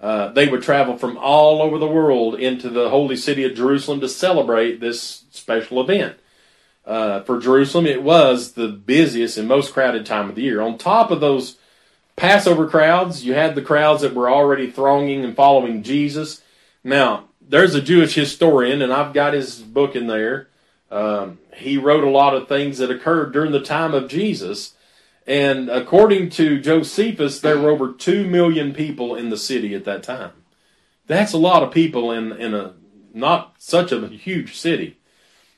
Uh, 0.00 0.28
they 0.28 0.46
would 0.46 0.62
travel 0.62 0.96
from 0.96 1.18
all 1.18 1.62
over 1.62 1.78
the 1.78 1.88
world 1.88 2.36
into 2.36 2.70
the 2.70 2.88
holy 2.88 3.16
city 3.16 3.42
of 3.44 3.56
Jerusalem 3.56 4.00
to 4.00 4.08
celebrate 4.08 4.78
this 4.78 5.24
special 5.32 5.80
event. 5.80 6.16
Uh, 6.86 7.22
for 7.22 7.40
Jerusalem, 7.40 7.86
it 7.86 8.04
was 8.04 8.52
the 8.52 8.68
busiest 8.68 9.36
and 9.36 9.48
most 9.48 9.74
crowded 9.74 10.06
time 10.06 10.28
of 10.28 10.36
the 10.36 10.42
year. 10.42 10.60
On 10.60 10.78
top 10.78 11.10
of 11.10 11.20
those 11.20 11.56
Passover 12.14 12.68
crowds, 12.68 13.24
you 13.24 13.34
had 13.34 13.56
the 13.56 13.62
crowds 13.62 14.02
that 14.02 14.14
were 14.14 14.30
already 14.30 14.70
thronging 14.70 15.24
and 15.24 15.34
following 15.34 15.82
Jesus. 15.82 16.40
Now, 16.84 17.24
there's 17.40 17.74
a 17.74 17.82
Jewish 17.82 18.14
historian, 18.14 18.80
and 18.80 18.92
I've 18.92 19.12
got 19.12 19.34
his 19.34 19.58
book 19.58 19.96
in 19.96 20.06
there. 20.06 20.49
Um, 20.90 21.38
he 21.54 21.76
wrote 21.76 22.04
a 22.04 22.10
lot 22.10 22.34
of 22.34 22.48
things 22.48 22.78
that 22.78 22.90
occurred 22.90 23.32
during 23.32 23.52
the 23.52 23.60
time 23.60 23.94
of 23.94 24.08
Jesus. 24.08 24.74
And 25.26 25.68
according 25.68 26.30
to 26.30 26.60
Josephus, 26.60 27.40
there 27.40 27.58
were 27.58 27.70
over 27.70 27.92
2 27.92 28.26
million 28.26 28.74
people 28.74 29.14
in 29.14 29.30
the 29.30 29.36
city 29.36 29.74
at 29.74 29.84
that 29.84 30.02
time. 30.02 30.32
That's 31.06 31.32
a 31.32 31.38
lot 31.38 31.62
of 31.62 31.72
people 31.72 32.10
in, 32.10 32.32
in 32.32 32.54
a 32.54 32.74
not 33.12 33.54
such 33.58 33.92
a 33.92 34.06
huge 34.08 34.56
city. 34.56 34.96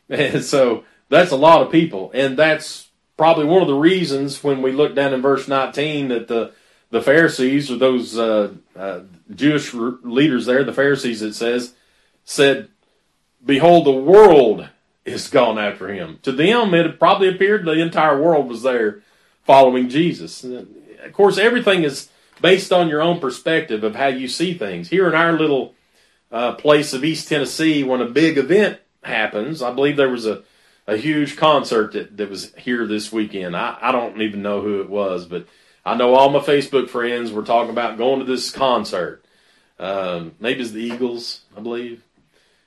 And 0.08 0.44
so 0.44 0.84
that's 1.08 1.30
a 1.30 1.36
lot 1.36 1.62
of 1.62 1.72
people. 1.72 2.10
And 2.12 2.38
that's 2.38 2.90
probably 3.16 3.46
one 3.46 3.62
of 3.62 3.68
the 3.68 3.74
reasons 3.74 4.44
when 4.44 4.60
we 4.60 4.72
look 4.72 4.94
down 4.94 5.14
in 5.14 5.22
verse 5.22 5.48
19 5.48 6.08
that 6.08 6.28
the, 6.28 6.52
the 6.90 7.00
Pharisees 7.00 7.70
or 7.70 7.76
those 7.76 8.18
uh, 8.18 8.52
uh, 8.76 9.00
Jewish 9.34 9.72
leaders 9.72 10.44
there, 10.44 10.64
the 10.64 10.72
Pharisees, 10.72 11.22
it 11.22 11.32
says, 11.32 11.72
said, 12.24 12.68
Behold, 13.42 13.86
the 13.86 13.92
world 13.92 14.68
is 15.04 15.28
gone 15.28 15.58
after 15.58 15.88
him. 15.88 16.18
To 16.22 16.32
them, 16.32 16.74
it 16.74 16.98
probably 16.98 17.28
appeared 17.28 17.64
the 17.64 17.72
entire 17.72 18.20
world 18.20 18.48
was 18.48 18.62
there 18.62 19.02
following 19.44 19.88
Jesus. 19.88 20.44
Of 20.44 21.12
course, 21.12 21.38
everything 21.38 21.82
is 21.82 22.08
based 22.40 22.72
on 22.72 22.88
your 22.88 23.02
own 23.02 23.20
perspective 23.20 23.84
of 23.84 23.94
how 23.94 24.08
you 24.08 24.28
see 24.28 24.54
things. 24.54 24.88
Here 24.88 25.08
in 25.08 25.14
our 25.14 25.32
little 25.32 25.74
uh, 26.30 26.54
place 26.54 26.92
of 26.92 27.04
East 27.04 27.28
Tennessee, 27.28 27.82
when 27.84 28.00
a 28.00 28.06
big 28.06 28.38
event 28.38 28.80
happens, 29.02 29.62
I 29.62 29.72
believe 29.72 29.96
there 29.96 30.08
was 30.08 30.26
a, 30.26 30.42
a 30.86 30.96
huge 30.96 31.36
concert 31.36 31.92
that, 31.92 32.16
that 32.16 32.30
was 32.30 32.52
here 32.56 32.86
this 32.86 33.12
weekend. 33.12 33.56
I, 33.56 33.76
I 33.80 33.92
don't 33.92 34.20
even 34.22 34.42
know 34.42 34.60
who 34.60 34.80
it 34.80 34.88
was, 34.88 35.26
but 35.26 35.46
I 35.84 35.96
know 35.96 36.14
all 36.14 36.30
my 36.30 36.38
Facebook 36.38 36.88
friends 36.88 37.32
were 37.32 37.42
talking 37.42 37.70
about 37.70 37.98
going 37.98 38.20
to 38.20 38.24
this 38.24 38.50
concert. 38.50 39.24
Um, 39.78 40.32
maybe 40.38 40.62
it's 40.62 40.70
the 40.70 40.82
Eagles, 40.82 41.40
I 41.56 41.60
believe. 41.60 42.02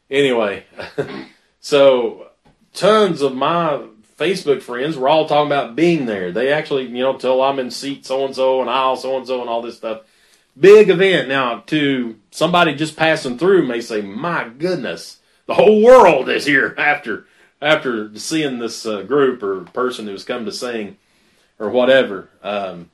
Anyway, 0.10 0.66
so 1.66 2.28
tons 2.76 3.24
of 3.24 3.34
my 3.34 3.82
Facebook 4.20 4.62
friends 4.62 4.96
were 4.96 5.10
all 5.10 5.28
talking 5.28 5.48
about 5.48 5.76
being 5.76 6.06
there. 6.06 6.32
They 6.32 6.54
actually, 6.54 6.84
you 6.84 7.00
know, 7.00 7.18
tell 7.18 7.42
I'm 7.42 7.58
in 7.58 7.72
seat 7.72 8.06
so 8.06 8.24
and 8.24 8.36
so 8.36 8.62
and 8.62 8.70
aisle 8.70 8.98
so 8.98 9.18
and 9.18 9.26
so 9.26 9.42
and 9.42 9.50
all 9.50 9.64
this 9.64 9.78
stuff. 9.78 10.02
Big 10.56 10.92
event. 10.92 11.28
Now, 11.28 11.64
to 11.66 12.20
somebody 12.30 12.76
just 12.76 12.96
passing 12.96 13.40
through 13.40 13.66
may 13.66 13.82
say, 13.82 14.02
"My 14.02 14.48
goodness, 14.48 15.18
the 15.48 15.56
whole 15.56 15.82
world 15.82 16.30
is 16.30 16.46
here 16.46 16.76
after 16.78 17.26
after 17.60 18.16
seeing 18.16 18.60
this 18.60 18.86
uh, 18.86 19.02
group 19.02 19.42
or 19.42 19.62
person 19.62 20.06
who's 20.06 20.24
come 20.24 20.46
to 20.46 20.52
sing 20.52 20.98
or 21.58 21.72
whatever." 21.72 22.30
Um, 22.44 22.92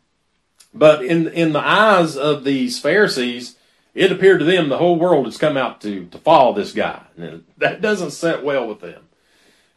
but 0.74 1.04
in 1.04 1.28
in 1.28 1.52
the 1.52 1.60
eyes 1.60 2.16
of 2.16 2.46
these 2.46 2.80
Pharisees, 2.80 3.58
it 3.94 4.12
appeared 4.12 4.40
to 4.40 4.46
them 4.46 4.70
the 4.70 4.78
whole 4.78 4.98
world 4.98 5.26
has 5.26 5.38
come 5.38 5.58
out 5.58 5.82
to 5.82 6.06
to 6.08 6.18
follow 6.18 6.54
this 6.54 6.74
guy. 6.74 7.04
And 7.18 7.44
that 7.58 7.82
doesn't 7.82 8.12
set 8.12 8.44
well 8.44 8.68
with 8.68 8.82
them. 8.82 9.04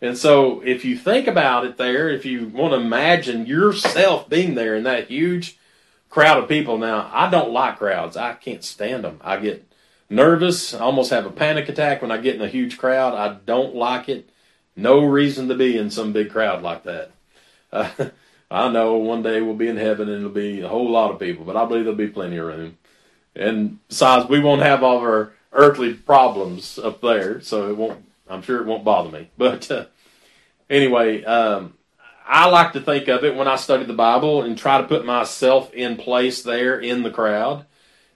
And 0.01 0.19
so, 0.19 0.61
if 0.61 0.85
you 0.85 0.99
think 0.99 1.27
about 1.27 1.65
it 1.65 1.79
there, 1.79 2.11
if 2.11 2.27
you 2.27 2.49
want 2.49 2.73
to 2.73 2.81
imagine 2.81 3.47
yourself 3.47 4.29
being 4.29 4.55
there 4.55 4.77
in 4.77 4.85
that 4.85 5.09
huge 5.09 5.57
crowd 6.11 6.43
of 6.43 6.49
people, 6.49 6.77
now, 6.77 7.11
I 7.13 7.31
don't 7.31 7.53
like 7.53 7.79
crowds. 7.79 8.17
I 8.17 8.35
can't 8.35 8.63
stand 8.63 9.05
them. 9.05 9.19
I 9.23 9.39
get 9.39 9.67
nervous. 10.11 10.75
I 10.75 10.81
almost 10.81 11.11
have 11.11 11.25
a 11.25 11.31
panic 11.31 11.69
attack 11.69 12.03
when 12.03 12.11
I 12.11 12.19
get 12.19 12.35
in 12.35 12.43
a 12.43 12.49
huge 12.49 12.77
crowd. 12.77 13.15
I 13.15 13.39
don't 13.47 13.75
like 13.75 14.09
it. 14.09 14.29
No 14.77 15.05
reason 15.05 15.49
to 15.49 15.55
be 15.55 15.79
in 15.79 15.91
some 15.91 16.13
big 16.13 16.31
crowd 16.31 16.63
like 16.63 16.83
that. 16.85 17.11
Uh, 17.73 17.91
I 18.51 18.69
know 18.69 18.97
one 18.97 19.23
day 19.23 19.41
we'll 19.41 19.55
be 19.55 19.69
in 19.69 19.77
heaven 19.77 20.09
and 20.09 20.19
it'll 20.19 20.31
be 20.31 20.61
a 20.61 20.69
whole 20.69 20.91
lot 20.91 21.13
of 21.13 21.19
people, 21.19 21.45
but 21.45 21.57
I 21.57 21.65
believe 21.65 21.85
there'll 21.85 21.97
be 21.97 22.09
plenty 22.09 22.37
of 22.37 22.47
room. 22.47 22.77
And 23.37 23.79
besides, 23.89 24.29
we 24.29 24.41
won't 24.41 24.63
have 24.63 24.83
all 24.83 24.99
of 24.99 25.03
our 25.03 25.33
earthly 25.53 25.95
problems 25.95 26.79
up 26.79 27.01
there, 27.01 27.41
so 27.41 27.69
it 27.71 27.77
won't. 27.77 28.05
I'm 28.29 28.43
sure 28.43 28.61
it 28.61 28.67
won't 28.67 28.85
bother 28.85 29.11
me. 29.11 29.31
But 29.39 29.71
uh, 29.71 29.87
anyway, 30.71 31.25
um, 31.25 31.75
I 32.27 32.49
like 32.49 32.73
to 32.73 32.81
think 32.81 33.09
of 33.09 33.25
it 33.25 33.37
when 33.37 33.49
I 33.49 33.57
study 33.57 33.85
the 33.85 33.93
Bible 33.93 34.43
and 34.43 34.57
try 34.57 34.81
to 34.81 34.87
put 34.87 35.05
myself 35.05 35.73
in 35.75 35.97
place 35.97 36.43
there 36.43 36.79
in 36.81 37.03
the 37.03 37.11
crowd. 37.11 37.67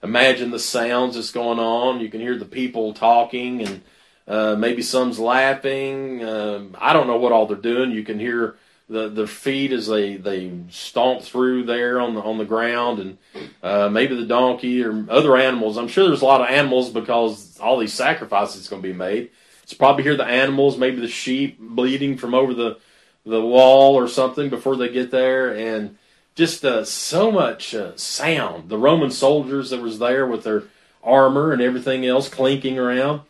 Imagine 0.01 0.51
the 0.51 0.59
sounds 0.59 1.15
that's 1.15 1.31
going 1.31 1.59
on. 1.59 1.99
You 1.99 2.09
can 2.09 2.21
hear 2.21 2.37
the 2.37 2.45
people 2.45 2.93
talking 2.93 3.61
and 3.61 3.81
uh, 4.27 4.55
maybe 4.55 4.81
some's 4.81 5.19
laughing. 5.19 6.23
Um, 6.23 6.75
I 6.79 6.93
don't 6.93 7.07
know 7.07 7.17
what 7.17 7.31
all 7.31 7.45
they're 7.45 7.57
doing. 7.57 7.91
You 7.91 8.03
can 8.03 8.19
hear 8.19 8.55
the 8.89 9.07
the 9.07 9.27
feet 9.27 9.71
as 9.71 9.87
they 9.87 10.17
they 10.17 10.51
stomp 10.69 11.21
through 11.21 11.63
there 11.63 12.01
on 12.01 12.15
the 12.15 12.21
on 12.21 12.37
the 12.37 12.45
ground, 12.45 12.99
and 12.99 13.17
uh, 13.61 13.87
maybe 13.87 14.15
the 14.15 14.25
donkey 14.25 14.83
or 14.83 15.05
other 15.09 15.37
animals. 15.37 15.77
I'm 15.77 15.87
sure 15.87 16.07
there's 16.07 16.23
a 16.23 16.25
lot 16.25 16.41
of 16.41 16.49
animals 16.49 16.89
because 16.89 17.59
all 17.59 17.77
these 17.77 17.93
sacrifices 17.93 18.67
going 18.67 18.81
to 18.81 18.87
be 18.87 18.93
made. 18.93 19.29
It's 19.63 19.75
probably 19.75 20.03
hear 20.03 20.17
the 20.17 20.25
animals, 20.25 20.77
maybe 20.77 20.99
the 20.99 21.07
sheep 21.07 21.59
bleeding 21.59 22.17
from 22.17 22.33
over 22.33 22.53
the 22.53 22.79
the 23.25 23.41
wall 23.41 23.95
or 23.95 24.07
something 24.07 24.49
before 24.49 24.75
they 24.75 24.89
get 24.89 25.11
there, 25.11 25.55
and 25.55 25.97
just 26.33 26.65
uh, 26.65 26.83
so 26.83 27.31
much 27.31 27.75
uh, 27.75 27.95
sound. 27.95 28.69
The 28.69 28.77
Roman 28.77 29.11
soldiers 29.11 29.69
that 29.69 29.81
was 29.81 29.99
there 29.99 30.25
with 30.25 30.43
their 30.43 30.63
armor 31.03 31.51
and 31.51 31.61
everything 31.61 32.05
else 32.07 32.27
clinking 32.27 32.79
around, 32.79 33.21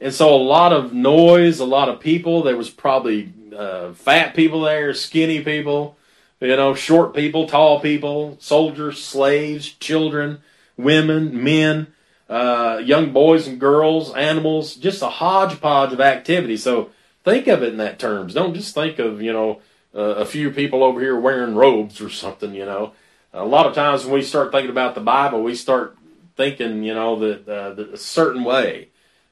and 0.00 0.12
so 0.12 0.34
a 0.34 0.36
lot 0.36 0.72
of 0.72 0.92
noise, 0.92 1.60
a 1.60 1.64
lot 1.64 1.88
of 1.88 2.00
people. 2.00 2.42
There 2.42 2.56
was 2.56 2.70
probably 2.70 3.32
uh, 3.56 3.92
fat 3.94 4.34
people 4.34 4.62
there, 4.62 4.94
skinny 4.94 5.40
people, 5.40 5.96
you 6.40 6.56
know, 6.56 6.74
short 6.74 7.14
people, 7.14 7.46
tall 7.46 7.80
people, 7.80 8.36
soldiers, 8.40 9.02
slaves, 9.02 9.68
children, 9.68 10.40
women, 10.76 11.42
men 11.42 11.88
uh, 12.28 12.80
young 12.82 13.12
boys 13.12 13.46
and 13.46 13.60
girls, 13.60 14.14
animals, 14.14 14.76
just 14.76 15.02
a 15.02 15.08
hodgepodge 15.08 15.92
of 15.92 16.00
activity. 16.00 16.56
So 16.56 16.90
think 17.22 17.46
of 17.46 17.62
it 17.62 17.70
in 17.70 17.78
that 17.78 17.98
terms. 17.98 18.34
Don't 18.34 18.54
just 18.54 18.74
think 18.74 18.98
of, 18.98 19.20
you 19.20 19.32
know, 19.32 19.60
uh, 19.94 20.16
a 20.16 20.24
few 20.24 20.50
people 20.50 20.82
over 20.82 21.00
here 21.00 21.18
wearing 21.18 21.54
robes 21.54 22.00
or 22.00 22.10
something, 22.10 22.54
you 22.54 22.64
know. 22.64 22.92
A 23.32 23.44
lot 23.44 23.66
of 23.66 23.74
times 23.74 24.04
when 24.04 24.14
we 24.14 24.22
start 24.22 24.52
thinking 24.52 24.70
about 24.70 24.94
the 24.94 25.00
Bible, 25.00 25.42
we 25.42 25.54
start 25.54 25.96
thinking, 26.36 26.82
you 26.82 26.94
know, 26.94 27.18
that, 27.20 27.48
uh, 27.48 27.74
that 27.74 27.92
a 27.92 27.96
certain 27.96 28.44
way, 28.44 28.88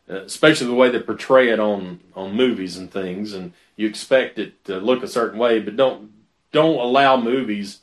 especially 0.09 0.67
the 0.67 0.75
way 0.75 0.91
they 0.91 1.01
portray 1.01 1.51
it 1.51 1.61
on, 1.61 2.01
on 2.15 2.35
movies 2.35 2.77
and 2.77 2.91
things, 2.91 3.33
and 3.33 3.53
you 3.77 3.89
expect 3.89 4.39
it 4.39 4.65
to 4.65 4.79
look 4.79 5.03
a 5.03 5.09
certain 5.09 5.39
way, 5.39 5.61
but 5.61 5.77
don't 5.77 6.11
don't 6.53 6.79
allow 6.79 7.17
movies 7.17 7.81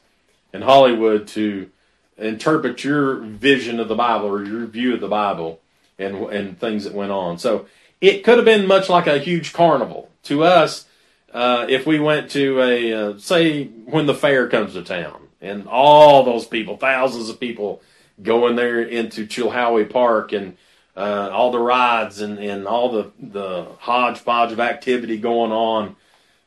in 0.53 0.61
Hollywood 0.61 1.27
to 1.27 1.71
interpret 2.17 2.83
your 2.83 3.15
vision 3.15 3.79
of 3.79 3.87
the 3.87 3.95
Bible 3.95 4.27
or 4.27 4.43
your 4.43 4.67
view 4.67 4.93
of 4.93 5.01
the 5.01 5.07
Bible 5.07 5.59
and 5.97 6.15
and 6.27 6.59
things 6.59 6.83
that 6.83 6.93
went 6.93 7.11
on. 7.11 7.37
So 7.37 7.65
it 8.01 8.23
could 8.23 8.37
have 8.37 8.45
been 8.45 8.67
much 8.67 8.89
like 8.89 9.07
a 9.07 9.17
huge 9.17 9.53
carnival 9.53 10.09
to 10.23 10.43
us. 10.43 10.85
Uh, 11.33 11.65
if 11.69 11.85
we 11.85 11.99
went 11.99 12.31
to 12.31 12.61
a 12.61 12.93
uh, 12.93 13.17
say 13.17 13.65
when 13.65 14.05
the 14.05 14.15
fair 14.15 14.47
comes 14.47 14.73
to 14.73 14.83
town 14.83 15.27
and 15.41 15.67
all 15.67 16.23
those 16.23 16.45
people, 16.45 16.77
thousands 16.77 17.29
of 17.29 17.39
people, 17.39 17.81
going 18.21 18.55
there 18.55 18.81
into 18.81 19.25
Chilhowie 19.25 19.89
Park 19.89 20.31
and 20.31 20.57
uh, 20.99 21.29
all 21.31 21.51
the 21.51 21.59
rides 21.59 22.19
and, 22.19 22.37
and 22.39 22.67
all 22.67 22.91
the 22.91 23.11
the 23.19 23.67
hodgepodge 23.79 24.51
of 24.51 24.59
activity 24.59 25.17
going 25.17 25.51
on, 25.51 25.95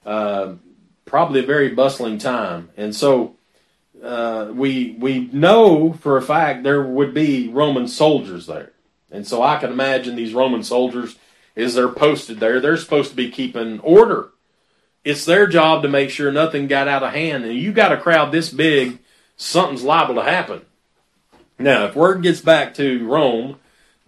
uh, 0.04 0.52
probably 1.06 1.40
a 1.40 1.46
very 1.46 1.70
bustling 1.70 2.18
time. 2.18 2.68
And 2.76 2.94
so 2.94 3.36
uh, 4.02 4.50
we 4.52 4.94
we 4.98 5.30
know 5.32 5.94
for 5.94 6.18
a 6.18 6.22
fact 6.22 6.64
there 6.64 6.82
would 6.82 7.14
be 7.14 7.48
Roman 7.48 7.88
soldiers 7.88 8.46
there, 8.46 8.72
and 9.10 9.26
so 9.26 9.42
I 9.42 9.56
can 9.56 9.72
imagine 9.72 10.16
these 10.16 10.34
Roman 10.34 10.62
soldiers 10.62 11.16
as 11.56 11.74
they're 11.74 11.88
posted 11.88 12.38
there, 12.40 12.60
they're 12.60 12.76
supposed 12.76 13.10
to 13.10 13.16
be 13.16 13.30
keeping 13.30 13.80
order. 13.80 14.30
It's 15.04 15.24
their 15.24 15.46
job 15.46 15.82
to 15.82 15.88
make 15.88 16.10
sure 16.10 16.30
nothing 16.30 16.66
got 16.66 16.88
out 16.88 17.02
of 17.02 17.12
hand, 17.12 17.44
and 17.44 17.54
you 17.54 17.72
got 17.72 17.92
a 17.92 17.96
crowd 17.96 18.32
this 18.32 18.50
big, 18.50 18.98
something's 19.36 19.82
liable 19.82 20.14
to 20.16 20.22
happen. 20.22 20.62
Now, 21.58 21.86
if 21.86 21.96
word 21.96 22.22
gets 22.22 22.40
back 22.40 22.74
to 22.74 23.06
Rome 23.06 23.56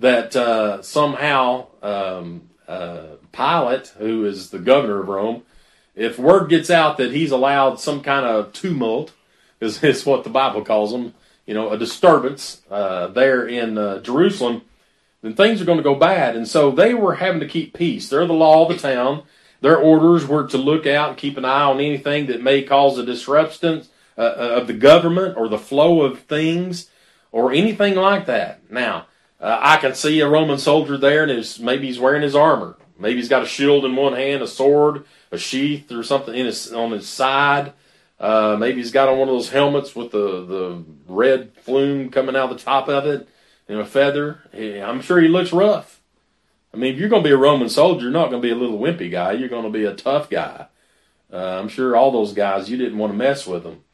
that 0.04 0.37
uh, 0.37 0.82
somehow 0.82 1.66
um, 1.82 2.42
uh, 2.68 3.16
Pilate, 3.32 3.87
who 3.96 4.26
is 4.26 4.50
the 4.50 4.58
governor 4.58 5.00
of 5.00 5.08
Rome, 5.08 5.44
if 5.96 6.18
word 6.18 6.50
gets 6.50 6.68
out 6.68 6.99
that 6.99 7.11
he's 7.11 7.30
allowed 7.30 7.80
some 7.80 8.02
kind 8.02 8.26
of 8.26 8.52
tumult 8.52 9.14
is, 9.61 9.82
is 9.82 10.04
what 10.04 10.23
the 10.23 10.28
Bible 10.28 10.62
calls 10.62 10.92
them, 10.92 11.14
you 11.46 11.54
know, 11.54 11.70
a 11.70 11.78
disturbance 11.78 12.61
uh, 12.70 13.06
there 13.06 13.49
in 13.49 13.78
uh, 13.78 14.00
Jerusalem, 14.00 14.61
then 15.23 15.34
things 15.34 15.62
are 15.62 15.64
going 15.64 15.78
to 15.78 15.82
go 15.82 15.94
bad. 15.94 16.37
And 16.37 16.46
so 16.46 16.70
they 16.70 16.92
were 16.92 17.14
having 17.14 17.40
to 17.40 17.49
keep 17.49 17.73
peace. 17.73 18.11
They're 18.11 18.26
the 18.26 18.34
law 18.34 18.68
of 18.68 18.76
the 18.76 18.76
town. 18.76 19.23
Their 19.62 19.78
orders 19.78 20.26
were 20.26 20.46
to 20.49 20.58
look 20.58 20.87
out 20.87 21.08
and 21.08 21.16
keep 21.16 21.38
an 21.38 21.46
eye 21.46 21.62
on 21.62 21.80
anything 21.80 22.26
that 22.26 22.42
may 22.42 22.61
cause 22.61 22.99
a 22.99 23.06
disruption 23.06 23.84
uh, 24.18 24.20
uh, 24.20 24.58
of 24.61 24.66
the 24.66 24.75
government 24.75 25.38
or 25.38 25.49
the 25.49 25.56
flow 25.56 26.02
of 26.02 26.20
things 26.20 26.90
or 27.32 27.52
anything 27.52 27.94
like 27.94 28.26
that. 28.26 28.70
Now, 28.70 29.06
uh, 29.44 29.58
I 29.60 29.76
can 29.76 29.94
see 29.94 30.20
a 30.20 30.28
Roman 30.28 30.56
soldier 30.56 30.96
there, 30.96 31.24
and 31.24 31.30
his, 31.30 31.60
maybe 31.60 31.86
he's 31.86 31.98
wearing 31.98 32.22
his 32.22 32.34
armor. 32.34 32.78
Maybe 32.98 33.16
he's 33.16 33.28
got 33.28 33.42
a 33.42 33.46
shield 33.46 33.84
in 33.84 33.94
one 33.94 34.14
hand, 34.14 34.42
a 34.42 34.46
sword, 34.46 35.04
a 35.30 35.36
sheath, 35.36 35.92
or 35.92 36.02
something 36.02 36.34
in 36.34 36.46
his, 36.46 36.72
on 36.72 36.92
his 36.92 37.06
side. 37.06 37.74
Uh, 38.18 38.56
maybe 38.58 38.78
he's 38.78 38.90
got 38.90 39.10
on 39.10 39.18
one 39.18 39.28
of 39.28 39.34
those 39.34 39.50
helmets 39.50 39.94
with 39.94 40.12
the, 40.12 40.46
the 40.46 40.84
red 41.06 41.52
flume 41.58 42.08
coming 42.08 42.34
out 42.34 42.48
the 42.48 42.56
top 42.56 42.88
of 42.88 43.04
it 43.04 43.28
and 43.68 43.80
a 43.80 43.84
feather. 43.84 44.40
I'm 44.54 45.02
sure 45.02 45.20
he 45.20 45.28
looks 45.28 45.52
rough. 45.52 46.00
I 46.72 46.78
mean, 46.78 46.94
if 46.94 46.98
you're 46.98 47.10
going 47.10 47.22
to 47.22 47.28
be 47.28 47.34
a 47.34 47.36
Roman 47.36 47.68
soldier, 47.68 48.04
you're 48.04 48.12
not 48.12 48.30
going 48.30 48.40
to 48.40 48.48
be 48.48 48.52
a 48.52 48.56
little 48.56 48.78
wimpy 48.78 49.10
guy. 49.10 49.32
You're 49.32 49.50
going 49.50 49.64
to 49.64 49.70
be 49.70 49.84
a 49.84 49.94
tough 49.94 50.30
guy. 50.30 50.68
Uh, 51.30 51.58
I'm 51.60 51.68
sure 51.68 51.96
all 51.96 52.10
those 52.10 52.32
guys, 52.32 52.70
you 52.70 52.78
didn't 52.78 52.96
want 52.96 53.12
to 53.12 53.16
mess 53.18 53.46
with 53.46 53.62
them. 53.62 53.84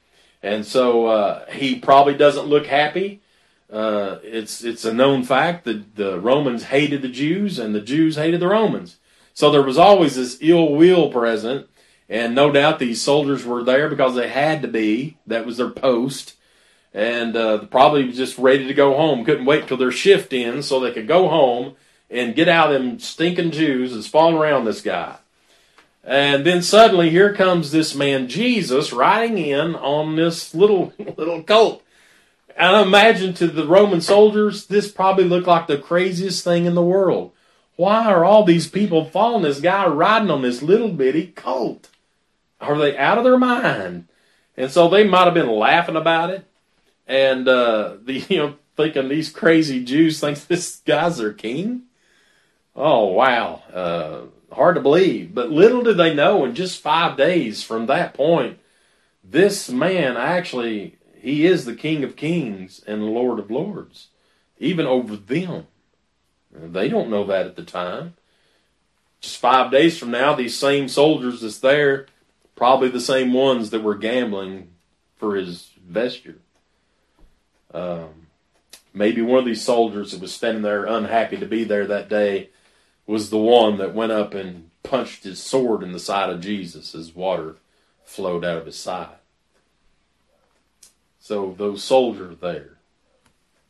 And 0.44 0.64
so 0.64 1.06
uh, 1.06 1.50
he 1.50 1.80
probably 1.80 2.14
doesn't 2.14 2.46
look 2.46 2.66
happy. 2.66 3.20
Uh, 3.70 4.18
it's 4.22 4.64
it's 4.64 4.84
a 4.84 4.92
known 4.92 5.22
fact 5.22 5.64
that 5.64 5.96
the 5.96 6.18
Romans 6.18 6.64
hated 6.64 7.02
the 7.02 7.08
Jews 7.08 7.58
and 7.58 7.74
the 7.74 7.80
Jews 7.80 8.16
hated 8.16 8.40
the 8.40 8.48
Romans. 8.48 8.96
So 9.32 9.50
there 9.50 9.62
was 9.62 9.78
always 9.78 10.16
this 10.16 10.38
ill 10.40 10.74
will 10.74 11.10
present, 11.10 11.68
and 12.08 12.34
no 12.34 12.50
doubt 12.50 12.78
these 12.78 13.00
soldiers 13.00 13.44
were 13.44 13.62
there 13.62 13.88
because 13.88 14.16
they 14.16 14.28
had 14.28 14.62
to 14.62 14.68
be. 14.68 15.18
That 15.26 15.46
was 15.46 15.56
their 15.56 15.70
post, 15.70 16.34
and 16.92 17.36
uh, 17.36 17.66
probably 17.66 18.10
just 18.10 18.38
ready 18.38 18.66
to 18.66 18.74
go 18.74 18.96
home. 18.96 19.24
Couldn't 19.24 19.46
wait 19.46 19.68
till 19.68 19.76
their 19.76 19.92
shift 19.92 20.32
ends 20.32 20.66
so 20.66 20.80
they 20.80 20.92
could 20.92 21.06
go 21.06 21.28
home 21.28 21.76
and 22.10 22.34
get 22.34 22.48
out 22.48 22.72
of 22.72 22.82
them 22.82 22.98
stinking 22.98 23.52
Jews 23.52 23.92
and 23.92 24.02
spawn 24.02 24.34
around 24.34 24.64
this 24.64 24.82
guy. 24.82 25.18
And 26.02 26.44
then 26.44 26.62
suddenly 26.62 27.10
here 27.10 27.34
comes 27.34 27.70
this 27.70 27.94
man 27.94 28.26
Jesus 28.26 28.92
riding 28.92 29.38
in 29.38 29.76
on 29.76 30.16
this 30.16 30.54
little 30.54 30.92
little 31.16 31.42
colt. 31.44 31.84
And 32.60 32.76
I 32.76 32.82
imagine 32.82 33.32
to 33.34 33.46
the 33.46 33.66
Roman 33.66 34.02
soldiers, 34.02 34.66
this 34.66 34.92
probably 34.92 35.24
looked 35.24 35.46
like 35.46 35.66
the 35.66 35.78
craziest 35.78 36.44
thing 36.44 36.66
in 36.66 36.74
the 36.74 36.82
world. 36.82 37.32
Why 37.76 38.04
are 38.04 38.22
all 38.22 38.44
these 38.44 38.68
people 38.68 39.06
following 39.06 39.44
this 39.44 39.60
guy 39.60 39.86
riding 39.86 40.30
on 40.30 40.42
this 40.42 40.60
little 40.60 40.90
bitty 40.90 41.28
colt? 41.28 41.88
Are 42.60 42.76
they 42.76 42.98
out 42.98 43.16
of 43.16 43.24
their 43.24 43.38
mind? 43.38 44.08
And 44.58 44.70
so 44.70 44.88
they 44.88 45.04
might 45.04 45.24
have 45.24 45.32
been 45.32 45.48
laughing 45.48 45.96
about 45.96 46.28
it, 46.28 46.44
and 47.06 47.48
uh, 47.48 47.96
the 48.04 48.26
you 48.28 48.36
know 48.36 48.56
thinking 48.76 49.08
these 49.08 49.30
crazy 49.30 49.82
Jews 49.82 50.20
think 50.20 50.38
this 50.46 50.82
guy's 50.84 51.16
their 51.16 51.32
king. 51.32 51.84
Oh 52.76 53.06
wow, 53.06 53.62
uh, 53.72 54.54
hard 54.54 54.74
to 54.74 54.82
believe. 54.82 55.34
But 55.34 55.50
little 55.50 55.82
did 55.82 55.96
they 55.96 56.12
know, 56.12 56.44
in 56.44 56.54
just 56.54 56.82
five 56.82 57.16
days 57.16 57.62
from 57.62 57.86
that 57.86 58.12
point, 58.12 58.58
this 59.24 59.70
man 59.70 60.18
actually 60.18 60.98
he 61.20 61.46
is 61.46 61.64
the 61.64 61.74
King 61.74 62.02
of 62.02 62.16
Kings 62.16 62.82
and 62.86 63.02
the 63.02 63.06
Lord 63.06 63.38
of 63.38 63.50
Lords, 63.50 64.08
even 64.58 64.86
over 64.86 65.16
them. 65.16 65.66
They 66.52 66.88
don't 66.88 67.10
know 67.10 67.24
that 67.24 67.46
at 67.46 67.56
the 67.56 67.62
time. 67.62 68.14
Just 69.20 69.36
five 69.36 69.70
days 69.70 69.98
from 69.98 70.10
now, 70.10 70.34
these 70.34 70.56
same 70.56 70.88
soldiers 70.88 71.42
that's 71.42 71.58
there, 71.58 72.06
probably 72.56 72.88
the 72.88 73.00
same 73.00 73.34
ones 73.34 73.70
that 73.70 73.82
were 73.82 73.96
gambling 73.96 74.70
for 75.16 75.36
his 75.36 75.70
vesture. 75.86 76.38
Um, 77.72 78.28
maybe 78.94 79.20
one 79.20 79.38
of 79.38 79.44
these 79.44 79.62
soldiers 79.62 80.12
that 80.12 80.20
was 80.20 80.34
standing 80.34 80.62
there 80.62 80.86
unhappy 80.86 81.36
to 81.36 81.46
be 81.46 81.64
there 81.64 81.86
that 81.86 82.08
day 82.08 82.48
was 83.06 83.28
the 83.28 83.38
one 83.38 83.76
that 83.78 83.94
went 83.94 84.12
up 84.12 84.34
and 84.34 84.70
punched 84.82 85.24
his 85.24 85.40
sword 85.40 85.82
in 85.82 85.92
the 85.92 85.98
side 85.98 86.30
of 86.30 86.40
Jesus 86.40 86.94
as 86.94 87.14
water 87.14 87.56
flowed 88.04 88.44
out 88.44 88.56
of 88.56 88.66
his 88.66 88.78
side. 88.78 89.19
So 91.20 91.54
those 91.56 91.84
soldiers 91.84 92.38
there. 92.40 92.78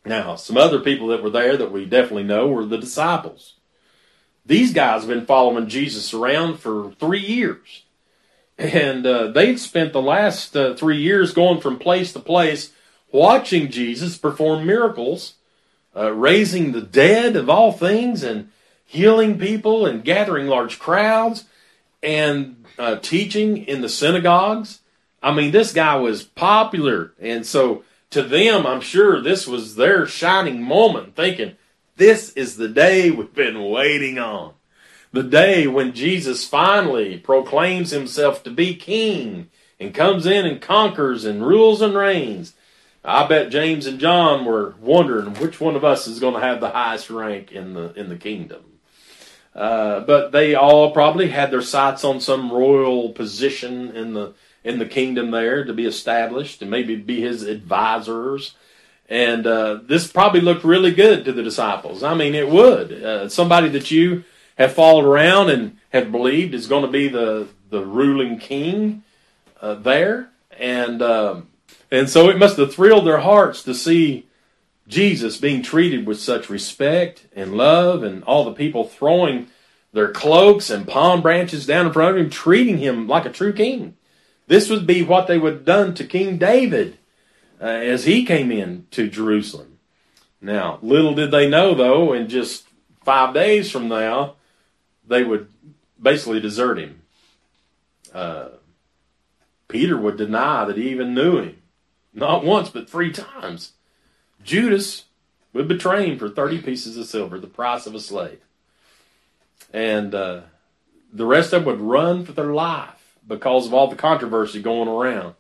Now, 0.04 0.36
some 0.36 0.56
other 0.56 0.80
people 0.80 1.08
that 1.08 1.22
were 1.22 1.30
there 1.30 1.56
that 1.56 1.72
we 1.72 1.84
definitely 1.84 2.22
know 2.22 2.48
were 2.48 2.64
the 2.64 2.78
disciples. 2.78 3.54
These 4.46 4.72
guys 4.72 5.02
have 5.02 5.10
been 5.10 5.26
following 5.26 5.68
Jesus 5.68 6.14
around 6.14 6.58
for 6.58 6.92
three 6.92 7.20
years. 7.20 7.82
And 8.56 9.06
uh, 9.06 9.28
they'd 9.28 9.58
spent 9.58 9.92
the 9.92 10.02
last 10.02 10.56
uh, 10.56 10.74
three 10.74 10.98
years 10.98 11.32
going 11.32 11.60
from 11.60 11.78
place 11.78 12.12
to 12.12 12.20
place, 12.20 12.72
watching 13.10 13.70
Jesus 13.70 14.16
perform 14.16 14.66
miracles, 14.66 15.34
uh, 15.96 16.12
raising 16.12 16.72
the 16.72 16.82
dead 16.82 17.36
of 17.36 17.50
all 17.50 17.72
things, 17.72 18.22
and 18.22 18.50
healing 18.84 19.38
people, 19.38 19.86
and 19.86 20.04
gathering 20.04 20.46
large 20.46 20.78
crowds, 20.78 21.44
and 22.02 22.64
uh, 22.78 22.96
teaching 22.96 23.56
in 23.56 23.80
the 23.80 23.88
synagogues. 23.88 24.80
I 25.22 25.32
mean, 25.32 25.50
this 25.50 25.72
guy 25.72 25.96
was 25.96 26.22
popular. 26.22 27.12
And 27.20 27.44
so 27.46 27.84
to 28.10 28.22
them, 28.22 28.66
I'm 28.66 28.80
sure 28.80 29.20
this 29.20 29.46
was 29.46 29.76
their 29.76 30.06
shining 30.06 30.62
moment, 30.62 31.14
thinking, 31.14 31.56
this 31.96 32.30
is 32.30 32.56
the 32.56 32.68
day 32.68 33.10
we've 33.10 33.34
been 33.34 33.62
waiting 33.70 34.18
on. 34.18 34.54
The 35.12 35.22
day 35.22 35.66
when 35.66 35.92
Jesus 35.92 36.46
finally 36.46 37.18
proclaims 37.18 37.90
himself 37.90 38.42
to 38.44 38.50
be 38.50 38.74
king 38.74 39.50
and 39.78 39.94
comes 39.94 40.24
in 40.24 40.46
and 40.46 40.60
conquers 40.60 41.24
and 41.24 41.46
rules 41.46 41.82
and 41.82 41.94
reigns. 41.94 42.54
I 43.04 43.26
bet 43.26 43.50
James 43.50 43.86
and 43.86 43.98
John 43.98 44.44
were 44.44 44.74
wondering 44.80 45.34
which 45.34 45.60
one 45.60 45.74
of 45.74 45.84
us 45.84 46.06
is 46.06 46.20
going 46.20 46.34
to 46.34 46.40
have 46.40 46.60
the 46.60 46.70
highest 46.70 47.10
rank 47.10 47.50
in 47.50 47.72
the 47.72 47.92
in 47.94 48.08
the 48.08 48.16
kingdom. 48.16 48.62
Uh, 49.54 50.00
but 50.00 50.30
they 50.30 50.54
all 50.54 50.92
probably 50.92 51.28
had 51.28 51.50
their 51.50 51.62
sights 51.62 52.04
on 52.04 52.20
some 52.20 52.52
royal 52.52 53.10
position 53.10 53.96
in 53.96 54.14
the 54.14 54.32
in 54.62 54.78
the 54.78 54.86
kingdom 54.86 55.30
there 55.30 55.64
to 55.64 55.72
be 55.72 55.86
established 55.86 56.62
and 56.62 56.70
maybe 56.70 56.96
be 56.96 57.20
his 57.20 57.42
advisors. 57.42 58.54
And 59.08 59.46
uh, 59.46 59.80
this 59.82 60.06
probably 60.06 60.40
looked 60.40 60.64
really 60.64 60.92
good 60.92 61.24
to 61.24 61.32
the 61.32 61.42
disciples. 61.42 62.02
I 62.02 62.14
mean, 62.14 62.34
it 62.34 62.48
would. 62.48 62.92
Uh, 62.92 63.28
somebody 63.28 63.68
that 63.70 63.90
you 63.90 64.24
have 64.56 64.74
followed 64.74 65.04
around 65.04 65.50
and 65.50 65.78
have 65.90 66.12
believed 66.12 66.54
is 66.54 66.66
going 66.66 66.84
to 66.84 66.90
be 66.90 67.08
the, 67.08 67.48
the 67.70 67.84
ruling 67.84 68.38
king 68.38 69.02
uh, 69.60 69.74
there. 69.74 70.30
And, 70.58 71.02
um, 71.02 71.48
and 71.90 72.08
so 72.08 72.28
it 72.28 72.38
must 72.38 72.58
have 72.58 72.72
thrilled 72.72 73.06
their 73.06 73.20
hearts 73.20 73.62
to 73.64 73.74
see 73.74 74.26
Jesus 74.86 75.38
being 75.38 75.62
treated 75.62 76.06
with 76.06 76.20
such 76.20 76.50
respect 76.50 77.26
and 77.34 77.54
love, 77.54 78.02
and 78.02 78.22
all 78.24 78.44
the 78.44 78.52
people 78.52 78.84
throwing 78.84 79.48
their 79.92 80.10
cloaks 80.12 80.68
and 80.68 80.86
palm 80.86 81.22
branches 81.22 81.66
down 81.66 81.86
in 81.86 81.92
front 81.92 82.16
of 82.16 82.22
him, 82.22 82.30
treating 82.30 82.78
him 82.78 83.08
like 83.08 83.24
a 83.24 83.30
true 83.30 83.52
king. 83.52 83.96
This 84.50 84.68
would 84.68 84.84
be 84.84 85.04
what 85.04 85.28
they 85.28 85.38
would 85.38 85.52
have 85.52 85.64
done 85.64 85.94
to 85.94 86.04
King 86.04 86.36
David 86.36 86.98
uh, 87.60 87.66
as 87.66 88.04
he 88.04 88.24
came 88.24 88.50
in 88.50 88.88
to 88.90 89.08
Jerusalem. 89.08 89.78
Now, 90.40 90.80
little 90.82 91.14
did 91.14 91.30
they 91.30 91.48
know, 91.48 91.72
though, 91.72 92.12
in 92.12 92.28
just 92.28 92.66
five 93.04 93.32
days 93.32 93.70
from 93.70 93.86
now, 93.86 94.34
they 95.06 95.22
would 95.22 95.46
basically 96.02 96.40
desert 96.40 96.80
him. 96.80 97.02
Uh, 98.12 98.48
Peter 99.68 99.96
would 99.96 100.16
deny 100.16 100.64
that 100.64 100.76
he 100.76 100.90
even 100.90 101.14
knew 101.14 101.38
him. 101.38 101.62
Not 102.12 102.44
once, 102.44 102.70
but 102.70 102.90
three 102.90 103.12
times. 103.12 103.74
Judas 104.42 105.04
would 105.52 105.68
betray 105.68 106.10
him 106.10 106.18
for 106.18 106.28
30 106.28 106.60
pieces 106.62 106.96
of 106.96 107.06
silver, 107.06 107.38
the 107.38 107.46
price 107.46 107.86
of 107.86 107.94
a 107.94 108.00
slave. 108.00 108.40
And 109.72 110.12
uh, 110.12 110.40
the 111.12 111.24
rest 111.24 111.52
of 111.52 111.64
them 111.64 111.72
would 111.72 111.80
run 111.80 112.24
for 112.24 112.32
their 112.32 112.52
life 112.52 112.99
because 113.26 113.66
of 113.66 113.74
all 113.74 113.88
the 113.88 113.96
controversy 113.96 114.60
going 114.60 114.88
around. 114.88 115.34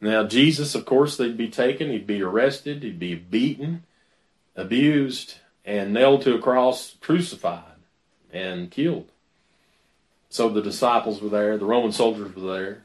Now, 0.00 0.24
Jesus, 0.24 0.74
of 0.74 0.86
course, 0.86 1.16
they'd 1.16 1.36
be 1.36 1.48
taken, 1.48 1.90
he'd 1.90 2.06
be 2.06 2.22
arrested, 2.22 2.82
he'd 2.82 2.98
be 2.98 3.14
beaten, 3.14 3.84
abused, 4.56 5.36
and 5.64 5.92
nailed 5.92 6.22
to 6.22 6.34
a 6.34 6.38
cross, 6.38 6.96
crucified, 7.00 7.64
and 8.32 8.70
killed. 8.70 9.08
So 10.30 10.48
the 10.48 10.62
disciples 10.62 11.20
were 11.20 11.28
there, 11.28 11.58
the 11.58 11.66
Roman 11.66 11.92
soldiers 11.92 12.34
were 12.34 12.56
there. 12.56 12.82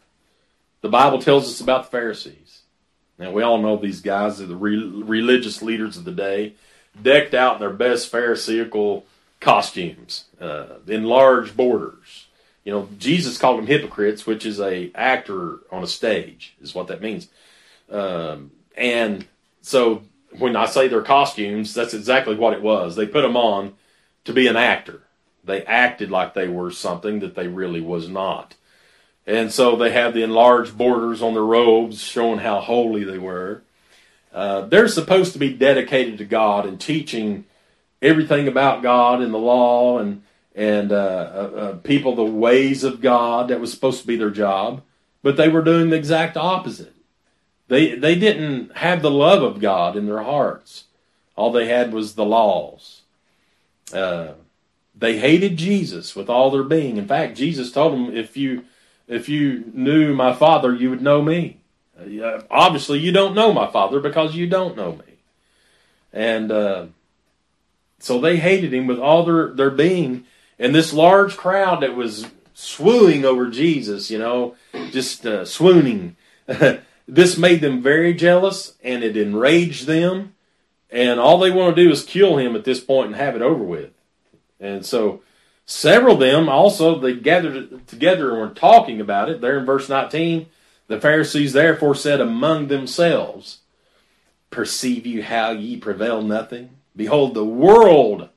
The 0.81 0.89
Bible 0.89 1.21
tells 1.21 1.47
us 1.47 1.61
about 1.61 1.85
the 1.85 1.91
Pharisees. 1.91 2.61
Now, 3.17 3.31
we 3.31 3.43
all 3.43 3.59
know 3.61 3.77
these 3.77 4.01
guys 4.01 4.41
are 4.41 4.45
the 4.45 4.55
re- 4.55 4.75
religious 4.77 5.61
leaders 5.61 5.95
of 5.95 6.03
the 6.03 6.11
day, 6.11 6.53
decked 7.01 7.33
out 7.33 7.55
in 7.55 7.59
their 7.61 7.69
best 7.69 8.09
Pharisaical 8.09 9.05
costumes, 9.39 10.25
uh, 10.41 10.65
in 10.87 11.05
large 11.05 11.55
borders 11.55 12.24
you 12.65 12.73
know, 12.73 12.89
Jesus 12.97 13.37
called 13.37 13.59
them 13.59 13.67
hypocrites, 13.67 14.25
which 14.25 14.45
is 14.45 14.59
a 14.59 14.91
actor 14.95 15.59
on 15.71 15.83
a 15.83 15.87
stage, 15.87 16.55
is 16.61 16.75
what 16.75 16.87
that 16.87 17.01
means. 17.01 17.29
Um, 17.89 18.51
and 18.75 19.25
so 19.61 20.01
when 20.37 20.55
I 20.55 20.65
say 20.65 20.87
their 20.87 21.03
costumes, 21.03 21.73
that's 21.73 21.93
exactly 21.93 22.35
what 22.35 22.53
it 22.53 22.61
was. 22.61 22.95
They 22.95 23.05
put 23.05 23.21
them 23.21 23.37
on 23.37 23.75
to 24.25 24.33
be 24.33 24.47
an 24.47 24.57
actor. 24.57 25.03
They 25.43 25.63
acted 25.63 26.09
like 26.09 26.33
they 26.33 26.47
were 26.47 26.71
something 26.71 27.19
that 27.19 27.35
they 27.35 27.47
really 27.47 27.81
was 27.81 28.09
not. 28.09 28.55
And 29.27 29.51
so 29.51 29.75
they 29.75 29.91
have 29.91 30.13
the 30.13 30.23
enlarged 30.23 30.77
borders 30.77 31.21
on 31.21 31.33
their 31.33 31.43
robes 31.43 32.01
showing 32.01 32.39
how 32.39 32.59
holy 32.59 33.03
they 33.03 33.19
were. 33.19 33.61
Uh, 34.33 34.61
they're 34.61 34.87
supposed 34.87 35.33
to 35.33 35.39
be 35.39 35.53
dedicated 35.53 36.17
to 36.17 36.25
God 36.25 36.65
and 36.65 36.81
teaching 36.81 37.45
everything 38.01 38.47
about 38.47 38.83
God 38.83 39.21
and 39.21 39.33
the 39.33 39.37
law 39.37 39.99
and 39.99 40.23
and 40.55 40.91
uh, 40.91 40.95
uh, 40.95 41.57
uh, 41.57 41.75
people 41.77 42.15
the 42.15 42.23
ways 42.23 42.83
of 42.83 43.01
God. 43.01 43.49
That 43.49 43.59
was 43.59 43.71
supposed 43.71 44.01
to 44.01 44.07
be 44.07 44.15
their 44.15 44.31
job, 44.31 44.81
but 45.21 45.37
they 45.37 45.49
were 45.49 45.61
doing 45.61 45.89
the 45.89 45.97
exact 45.97 46.37
opposite. 46.37 46.93
They 47.67 47.95
they 47.95 48.15
didn't 48.15 48.77
have 48.77 49.01
the 49.01 49.11
love 49.11 49.43
of 49.43 49.59
God 49.59 49.95
in 49.95 50.05
their 50.05 50.23
hearts. 50.23 50.85
All 51.35 51.51
they 51.51 51.67
had 51.67 51.93
was 51.93 52.15
the 52.15 52.25
laws. 52.25 53.01
Uh, 53.93 54.33
they 54.97 55.19
hated 55.19 55.57
Jesus 55.57 56.15
with 56.15 56.29
all 56.29 56.49
their 56.49 56.63
being. 56.63 56.97
In 56.97 57.07
fact, 57.07 57.37
Jesus 57.37 57.71
told 57.71 57.93
them, 57.93 58.15
"If 58.15 58.37
you 58.37 58.63
if 59.07 59.27
you 59.27 59.71
knew 59.73 60.13
my 60.13 60.33
Father, 60.33 60.73
you 60.73 60.89
would 60.89 61.01
know 61.01 61.21
me." 61.21 61.57
Uh, 61.99 62.41
obviously, 62.49 62.99
you 62.99 63.11
don't 63.11 63.35
know 63.35 63.53
my 63.53 63.69
Father 63.69 63.99
because 63.99 64.35
you 64.35 64.47
don't 64.47 64.75
know 64.75 64.93
me. 64.93 65.15
And 66.11 66.51
uh, 66.51 66.85
so 67.99 68.19
they 68.19 68.37
hated 68.37 68.73
him 68.73 68.87
with 68.87 68.99
all 68.99 69.25
their, 69.25 69.53
their 69.53 69.69
being 69.69 70.25
and 70.57 70.73
this 70.73 70.93
large 70.93 71.37
crowd 71.37 71.81
that 71.81 71.95
was 71.95 72.27
swooning 72.53 73.25
over 73.25 73.49
Jesus, 73.49 74.09
you 74.09 74.17
know, 74.17 74.55
just 74.91 75.25
uh, 75.25 75.45
swooning, 75.45 76.15
this 77.07 77.37
made 77.37 77.61
them 77.61 77.81
very 77.81 78.13
jealous 78.13 78.75
and 78.83 79.03
it 79.03 79.17
enraged 79.17 79.85
them. 79.85 80.33
And 80.89 81.19
all 81.19 81.39
they 81.39 81.51
want 81.51 81.75
to 81.75 81.83
do 81.83 81.91
is 81.91 82.03
kill 82.03 82.37
him 82.37 82.55
at 82.55 82.63
this 82.63 82.79
point 82.79 83.07
and 83.07 83.15
have 83.15 83.35
it 83.35 83.41
over 83.41 83.63
with. 83.63 83.91
And 84.59 84.85
so 84.85 85.21
several 85.65 86.13
of 86.13 86.19
them 86.21 86.47
also, 86.47 86.97
they 86.97 87.15
gathered 87.15 87.85
together 87.87 88.31
and 88.31 88.39
were 88.39 88.55
talking 88.55 89.01
about 89.01 89.29
it. 89.29 89.41
There 89.41 89.59
in 89.59 89.65
verse 89.65 89.89
19, 89.89 90.45
the 90.87 91.01
Pharisees 91.01 91.53
therefore 91.53 91.95
said 91.95 92.21
among 92.21 92.67
themselves, 92.67 93.59
Perceive 94.49 95.05
you 95.05 95.21
how 95.21 95.51
ye 95.51 95.75
prevail 95.75 96.21
nothing? 96.21 96.69
Behold, 96.95 97.33
the 97.33 97.43
world 97.43 98.29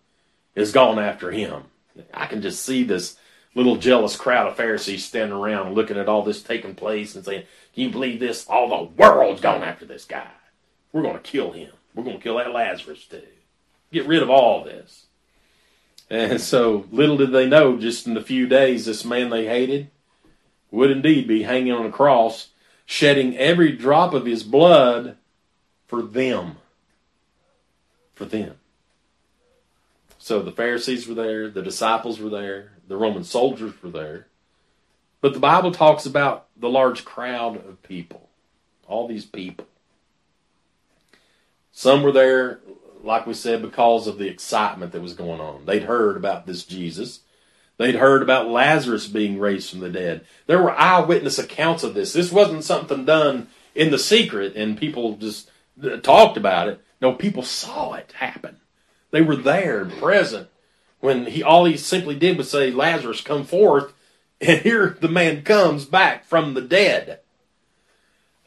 is 0.56 0.72
gone 0.72 0.98
after 0.98 1.30
him. 1.30 1.64
I 2.12 2.26
can 2.26 2.42
just 2.42 2.64
see 2.64 2.84
this 2.84 3.16
little 3.54 3.76
jealous 3.76 4.16
crowd 4.16 4.48
of 4.48 4.56
Pharisees 4.56 5.04
standing 5.04 5.36
around 5.36 5.74
looking 5.74 5.96
at 5.96 6.08
all 6.08 6.22
this 6.22 6.42
taking 6.42 6.74
place 6.74 7.14
and 7.14 7.24
saying, 7.24 7.44
Can 7.74 7.84
you 7.84 7.90
believe 7.90 8.20
this? 8.20 8.46
All 8.48 8.68
the 8.68 8.92
world's 9.02 9.40
gone 9.40 9.62
after 9.62 9.84
this 9.84 10.04
guy. 10.04 10.28
We're 10.92 11.02
going 11.02 11.16
to 11.16 11.20
kill 11.20 11.52
him. 11.52 11.72
We're 11.94 12.04
going 12.04 12.18
to 12.18 12.22
kill 12.22 12.36
that 12.36 12.52
Lazarus 12.52 13.04
too. 13.04 13.22
Get 13.92 14.06
rid 14.06 14.22
of 14.22 14.30
all 14.30 14.64
this. 14.64 15.06
And 16.10 16.40
so 16.40 16.86
little 16.90 17.16
did 17.16 17.32
they 17.32 17.46
know, 17.46 17.76
just 17.76 18.06
in 18.06 18.16
a 18.16 18.22
few 18.22 18.46
days, 18.46 18.86
this 18.86 19.04
man 19.04 19.30
they 19.30 19.46
hated 19.46 19.90
would 20.70 20.90
indeed 20.90 21.26
be 21.26 21.42
hanging 21.42 21.72
on 21.72 21.86
a 21.86 21.90
cross, 21.90 22.48
shedding 22.84 23.36
every 23.36 23.72
drop 23.72 24.12
of 24.12 24.26
his 24.26 24.42
blood 24.42 25.16
for 25.86 26.02
them. 26.02 26.56
For 28.14 28.24
them. 28.24 28.56
So 30.28 30.42
the 30.42 30.52
Pharisees 30.52 31.08
were 31.08 31.14
there, 31.14 31.48
the 31.48 31.62
disciples 31.62 32.20
were 32.20 32.28
there, 32.28 32.72
the 32.86 32.98
Roman 32.98 33.24
soldiers 33.24 33.72
were 33.82 33.88
there. 33.88 34.26
But 35.22 35.32
the 35.32 35.40
Bible 35.40 35.72
talks 35.72 36.04
about 36.04 36.48
the 36.54 36.68
large 36.68 37.06
crowd 37.06 37.56
of 37.66 37.82
people, 37.82 38.28
all 38.86 39.08
these 39.08 39.24
people. 39.24 39.64
Some 41.72 42.02
were 42.02 42.12
there, 42.12 42.60
like 43.02 43.26
we 43.26 43.32
said, 43.32 43.62
because 43.62 44.06
of 44.06 44.18
the 44.18 44.28
excitement 44.28 44.92
that 44.92 45.00
was 45.00 45.14
going 45.14 45.40
on. 45.40 45.64
They'd 45.64 45.84
heard 45.84 46.18
about 46.18 46.46
this 46.46 46.62
Jesus. 46.62 47.20
They'd 47.78 47.94
heard 47.94 48.20
about 48.20 48.50
Lazarus 48.50 49.06
being 49.06 49.38
raised 49.38 49.70
from 49.70 49.80
the 49.80 49.88
dead. 49.88 50.26
There 50.46 50.62
were 50.62 50.78
eyewitness 50.78 51.38
accounts 51.38 51.84
of 51.84 51.94
this. 51.94 52.12
This 52.12 52.30
wasn't 52.30 52.64
something 52.64 53.06
done 53.06 53.48
in 53.74 53.90
the 53.90 53.98
secret 53.98 54.56
and 54.56 54.76
people 54.76 55.16
just 55.16 55.50
talked 56.02 56.36
about 56.36 56.68
it. 56.68 56.84
No, 57.00 57.14
people 57.14 57.42
saw 57.42 57.94
it 57.94 58.12
happen. 58.12 58.58
They 59.10 59.22
were 59.22 59.36
there 59.36 59.84
present 59.86 60.48
when 61.00 61.26
he 61.26 61.42
all 61.42 61.64
he 61.64 61.76
simply 61.76 62.14
did 62.14 62.36
was 62.36 62.50
say, 62.50 62.70
Lazarus, 62.70 63.20
come 63.20 63.44
forth, 63.44 63.92
and 64.40 64.60
here 64.62 64.96
the 65.00 65.08
man 65.08 65.42
comes 65.42 65.84
back 65.84 66.24
from 66.24 66.54
the 66.54 66.60
dead. 66.60 67.20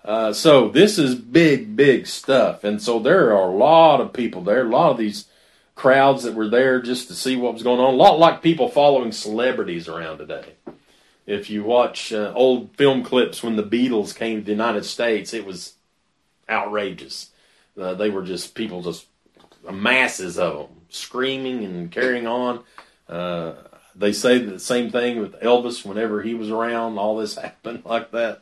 Uh, 0.04 0.34
so 0.34 0.68
this 0.70 0.98
is 0.98 1.14
big, 1.16 1.76
big 1.76 2.08
stuff. 2.08 2.64
And 2.64 2.82
so 2.82 3.00
there 3.00 3.36
are 3.36 3.50
a 3.50 3.56
lot 3.56 4.02
of 4.02 4.14
people 4.14 4.42
there, 4.42 4.66
a 4.66 4.70
lot 4.70 4.92
of 4.92 4.98
these 4.98 5.26
crowds 5.76 6.24
that 6.24 6.34
were 6.34 6.50
there 6.50 6.82
just 6.82 7.08
to 7.08 7.14
see 7.14 7.36
what 7.36 7.54
was 7.54 7.64
going 7.64 7.80
on. 7.80 7.94
A 7.94 7.98
lot 7.98 8.20
like 8.20 8.42
people 8.42 8.68
following 8.68 9.12
celebrities 9.12 9.88
around 9.88 10.18
today. 10.18 10.54
If 11.28 11.50
you 11.50 11.64
watch 11.64 12.12
uh, 12.12 12.34
old 12.36 12.76
film 12.76 13.04
clips 13.04 13.44
when 13.44 13.56
the 13.56 13.64
Beatles 13.64 14.16
came 14.16 14.40
to 14.40 14.46
the 14.46 14.52
United 14.52 14.86
States, 14.86 15.34
it 15.34 15.46
was 15.46 15.74
outrageous. 16.50 17.30
Uh, 17.80 17.94
they 17.94 18.10
were 18.10 18.24
just 18.24 18.56
people, 18.56 18.82
just 18.82 19.06
masses 19.70 20.40
of 20.40 20.58
them 20.58 20.82
screaming 20.90 21.64
and 21.64 21.92
carrying 21.92 22.28
on. 22.28 22.64
Uh, 23.10 23.54
they 23.96 24.14
say 24.14 24.40
the 24.40 24.60
same 24.60 24.90
thing 24.90 25.20
with 25.20 25.40
Elvis 25.42 25.86
whenever 25.86 26.22
he 26.22 26.34
was 26.34 26.50
around. 26.50 26.98
All 26.98 27.18
this 27.18 27.36
happened 27.38 27.84
like 27.86 28.12
that. 28.12 28.42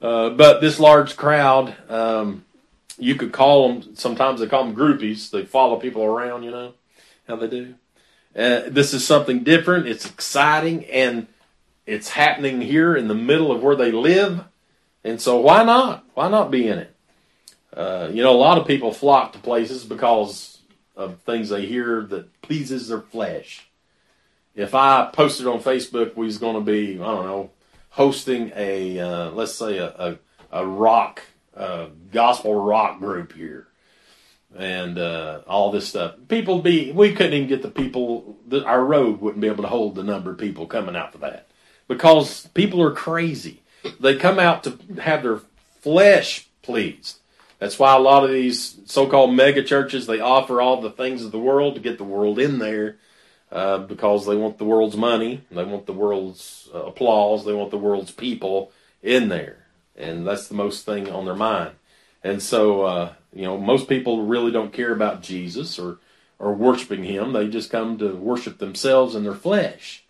Uh, 0.00 0.30
but 0.30 0.60
this 0.60 0.78
large 0.78 1.16
crowd, 1.16 1.74
um, 1.90 2.44
you 2.98 3.14
could 3.14 3.32
call 3.32 3.68
them. 3.68 3.96
Sometimes 3.96 4.40
they 4.40 4.46
call 4.46 4.64
them 4.64 4.76
groupies. 4.76 5.30
They 5.30 5.44
follow 5.44 5.76
people 5.76 6.04
around. 6.04 6.44
You 6.44 6.50
know 6.50 6.72
how 7.26 7.36
they 7.36 7.48
do. 7.48 7.74
Uh, 8.36 8.62
this 8.68 8.94
is 8.94 9.04
something 9.04 9.42
different. 9.42 9.88
It's 9.88 10.06
exciting, 10.06 10.84
and 10.86 11.26
it's 11.86 12.10
happening 12.10 12.60
here 12.60 12.94
in 12.94 13.08
the 13.08 13.14
middle 13.14 13.50
of 13.50 13.62
where 13.62 13.74
they 13.74 13.90
live. 13.90 14.44
And 15.02 15.20
so, 15.20 15.38
why 15.40 15.64
not? 15.64 16.04
Why 16.14 16.28
not 16.28 16.50
be 16.50 16.68
in 16.68 16.78
it? 16.78 16.94
Uh, 17.74 18.08
you 18.12 18.22
know, 18.22 18.32
a 18.32 18.36
lot 18.36 18.58
of 18.58 18.66
people 18.66 18.92
flock 18.92 19.32
to 19.32 19.38
places 19.38 19.84
because 19.84 20.58
of 20.96 21.20
things 21.20 21.48
they 21.48 21.66
hear 21.66 22.02
that 22.02 22.40
pleases 22.42 22.88
their 22.88 23.00
flesh. 23.00 23.68
If 24.54 24.74
I 24.74 25.08
posted 25.12 25.46
on 25.46 25.60
Facebook, 25.60 26.16
we 26.16 26.26
was 26.26 26.38
going 26.38 26.54
to 26.54 26.60
be, 26.60 26.94
I 26.94 27.04
don't 27.04 27.26
know, 27.26 27.50
hosting 27.90 28.52
a, 28.56 28.98
uh, 28.98 29.30
let's 29.30 29.54
say 29.54 29.78
a, 29.78 29.88
a, 29.88 30.18
a 30.50 30.66
rock, 30.66 31.22
uh, 31.56 31.88
gospel 32.12 32.54
rock 32.54 32.98
group 32.98 33.32
here 33.32 33.68
and 34.56 34.98
uh, 34.98 35.40
all 35.46 35.70
this 35.70 35.88
stuff. 35.88 36.14
People 36.28 36.60
be 36.60 36.92
we 36.92 37.12
couldn't 37.12 37.34
even 37.34 37.48
get 37.48 37.62
the 37.62 37.70
people. 37.70 38.36
The, 38.46 38.64
our 38.64 38.84
road 38.84 39.20
wouldn't 39.20 39.40
be 39.40 39.48
able 39.48 39.62
to 39.62 39.68
hold 39.68 39.94
the 39.94 40.04
number 40.04 40.32
of 40.32 40.38
people 40.38 40.66
coming 40.66 40.96
out 40.96 41.12
for 41.12 41.18
that 41.18 41.48
because 41.86 42.46
people 42.48 42.82
are 42.82 42.92
crazy. 42.92 43.62
They 44.00 44.16
come 44.16 44.38
out 44.38 44.64
to 44.64 44.78
have 45.00 45.22
their 45.22 45.40
flesh 45.80 46.48
pleased. 46.62 47.18
That's 47.58 47.78
why 47.78 47.94
a 47.96 48.00
lot 48.00 48.24
of 48.24 48.30
these 48.30 48.78
so-called 48.86 49.34
mega 49.34 49.62
churches 49.62 50.06
they 50.06 50.20
offer 50.20 50.60
all 50.60 50.80
the 50.80 50.90
things 50.90 51.24
of 51.24 51.32
the 51.32 51.38
world 51.38 51.74
to 51.74 51.80
get 51.80 51.98
the 51.98 52.04
world 52.04 52.38
in 52.38 52.58
there 52.58 52.96
uh, 53.50 53.78
because 53.78 54.26
they 54.26 54.36
want 54.36 54.58
the 54.58 54.64
world's 54.64 54.96
money, 54.96 55.42
they 55.50 55.64
want 55.64 55.86
the 55.86 55.92
world's 55.92 56.68
uh, 56.74 56.84
applause, 56.84 57.44
they 57.44 57.52
want 57.52 57.70
the 57.70 57.78
world's 57.78 58.10
people 58.10 58.70
in 59.02 59.28
there, 59.28 59.66
and 59.96 60.26
that's 60.26 60.48
the 60.48 60.54
most 60.54 60.84
thing 60.84 61.10
on 61.10 61.24
their 61.24 61.34
mind. 61.34 61.72
And 62.22 62.42
so, 62.42 62.82
uh, 62.82 63.12
you 63.32 63.42
know, 63.42 63.58
most 63.58 63.88
people 63.88 64.26
really 64.26 64.52
don't 64.52 64.72
care 64.72 64.92
about 64.92 65.22
Jesus 65.22 65.78
or 65.78 65.98
or 66.38 66.54
worshiping 66.54 67.02
Him. 67.02 67.32
They 67.32 67.48
just 67.48 67.70
come 67.70 67.98
to 67.98 68.14
worship 68.14 68.58
themselves 68.58 69.14
and 69.14 69.24
their 69.24 69.34
flesh. 69.34 70.04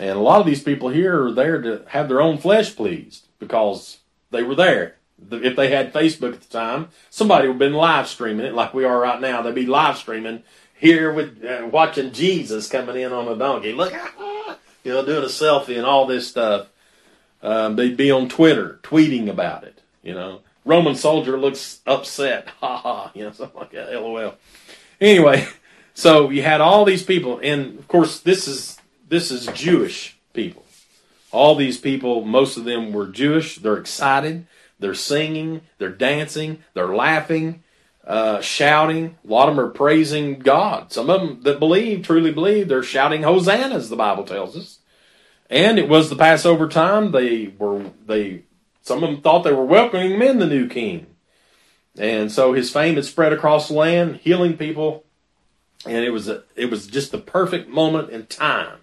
And 0.00 0.10
a 0.10 0.22
lot 0.22 0.40
of 0.40 0.46
these 0.46 0.62
people 0.62 0.88
here 0.88 1.26
are 1.26 1.32
there 1.32 1.60
to 1.62 1.84
have 1.88 2.08
their 2.08 2.20
own 2.20 2.38
flesh 2.38 2.74
pleased 2.74 3.26
because 3.38 3.98
they 4.30 4.42
were 4.42 4.54
there 4.54 4.96
if 5.30 5.56
they 5.56 5.70
had 5.70 5.92
Facebook 5.92 6.34
at 6.34 6.40
the 6.42 6.48
time, 6.48 6.88
somebody 7.10 7.46
would 7.46 7.54
have 7.54 7.58
been 7.58 7.74
live 7.74 8.08
streaming 8.08 8.46
it 8.46 8.54
like 8.54 8.74
we 8.74 8.84
are 8.84 8.98
right 8.98 9.20
now. 9.20 9.42
They'd 9.42 9.54
be 9.54 9.66
live 9.66 9.96
streaming 9.96 10.42
here 10.74 11.12
with 11.12 11.44
uh, 11.44 11.68
watching 11.70 12.12
Jesus 12.12 12.68
coming 12.68 12.96
in 12.96 13.12
on 13.12 13.28
a 13.28 13.36
donkey. 13.36 13.72
Look, 13.72 13.92
you 14.82 14.92
know, 14.92 15.04
doing 15.04 15.22
a 15.22 15.28
selfie 15.28 15.76
and 15.76 15.86
all 15.86 16.06
this 16.06 16.28
stuff. 16.28 16.68
Um, 17.42 17.76
they'd 17.76 17.96
be 17.96 18.10
on 18.10 18.28
Twitter 18.28 18.80
tweeting 18.82 19.28
about 19.28 19.64
it. 19.64 19.80
You 20.02 20.14
know, 20.14 20.40
Roman 20.64 20.94
soldier 20.94 21.38
looks 21.38 21.80
upset. 21.86 22.48
Ha 22.60 22.76
ha. 22.76 23.10
You 23.14 23.24
know, 23.24 23.32
something 23.32 23.58
like 23.58 23.72
that. 23.72 23.92
LOL. 23.92 24.34
Anyway, 25.00 25.48
so 25.94 26.30
you 26.30 26.42
had 26.42 26.60
all 26.60 26.84
these 26.84 27.02
people, 27.02 27.40
and 27.42 27.78
of 27.78 27.88
course, 27.88 28.20
this 28.20 28.46
is 28.46 28.78
this 29.08 29.30
is 29.30 29.46
Jewish 29.48 30.16
people. 30.32 30.64
All 31.32 31.54
these 31.54 31.78
people, 31.78 32.24
most 32.24 32.56
of 32.56 32.64
them 32.64 32.92
were 32.92 33.06
Jewish. 33.06 33.56
They're 33.56 33.78
excited. 33.78 34.46
They're 34.82 34.94
singing, 34.94 35.62
they're 35.78 35.88
dancing, 35.88 36.62
they're 36.74 36.94
laughing, 36.94 37.62
uh, 38.06 38.40
shouting. 38.40 39.16
A 39.24 39.32
lot 39.32 39.48
of 39.48 39.56
them 39.56 39.64
are 39.64 39.70
praising 39.70 40.40
God. 40.40 40.92
Some 40.92 41.08
of 41.08 41.20
them 41.20 41.42
that 41.44 41.58
believe, 41.58 42.02
truly 42.04 42.32
believe, 42.32 42.68
they're 42.68 42.82
shouting 42.82 43.22
hosannas. 43.22 43.88
The 43.88 43.96
Bible 43.96 44.24
tells 44.24 44.56
us. 44.56 44.80
And 45.48 45.78
it 45.78 45.88
was 45.88 46.08
the 46.08 46.16
Passover 46.16 46.68
time. 46.68 47.12
They 47.12 47.54
were 47.58 47.90
they. 48.06 48.42
Some 48.80 49.04
of 49.04 49.10
them 49.10 49.20
thought 49.20 49.44
they 49.44 49.52
were 49.52 49.64
welcoming 49.64 50.20
in 50.20 50.38
the 50.38 50.46
new 50.46 50.66
king, 50.66 51.06
and 51.96 52.32
so 52.32 52.52
his 52.52 52.70
fame 52.70 52.96
had 52.96 53.04
spread 53.04 53.32
across 53.32 53.68
the 53.68 53.74
land, 53.74 54.16
healing 54.16 54.56
people, 54.56 55.04
and 55.86 56.04
it 56.04 56.10
was 56.10 56.26
a, 56.28 56.42
it 56.56 56.70
was 56.70 56.88
just 56.88 57.12
the 57.12 57.18
perfect 57.18 57.68
moment 57.68 58.10
in 58.10 58.26
time. 58.26 58.78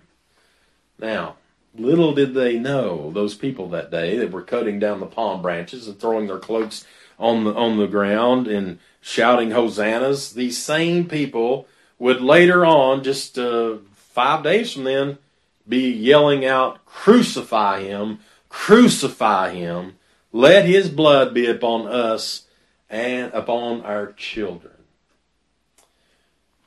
Now, 0.98 1.36
Little 1.80 2.14
did 2.14 2.34
they 2.34 2.60
know 2.60 3.10
those 3.12 3.36
people 3.36 3.70
that 3.70 3.90
day 3.90 4.18
that 4.18 4.32
were 4.32 4.42
cutting 4.42 4.80
down 4.80 5.00
the 5.00 5.06
palm 5.06 5.42
branches 5.42 5.88
and 5.88 5.98
throwing 5.98 6.28
their 6.28 6.38
cloaks 6.38 6.86
on 7.18 7.46
the 7.46 7.54
on 7.54 7.78
the 7.78 7.88
ground 7.88 8.48
and 8.48 8.80
shouting 9.00 9.52
hosannas. 9.52 10.34
These 10.34 10.58
same 10.58 11.08
people 11.08 11.68
would 11.98 12.22
later 12.22 12.66
on, 12.66 13.04
just 13.04 13.40
uh, 13.40 13.78
five 13.94 14.44
days 14.44 14.74
from 14.74 14.84
then, 14.84 15.20
be 15.68 15.90
yelling 15.90 16.46
out, 16.46 16.86
"Crucify 16.86 17.82
him! 17.84 18.20
Crucify 18.50 19.52
him! 19.54 19.96
Let 20.34 20.66
his 20.66 20.90
blood 20.90 21.34
be 21.34 21.46
upon 21.46 21.88
us 21.88 22.46
and 22.90 23.34
upon 23.34 23.84
our 23.84 24.12
children." 24.12 24.74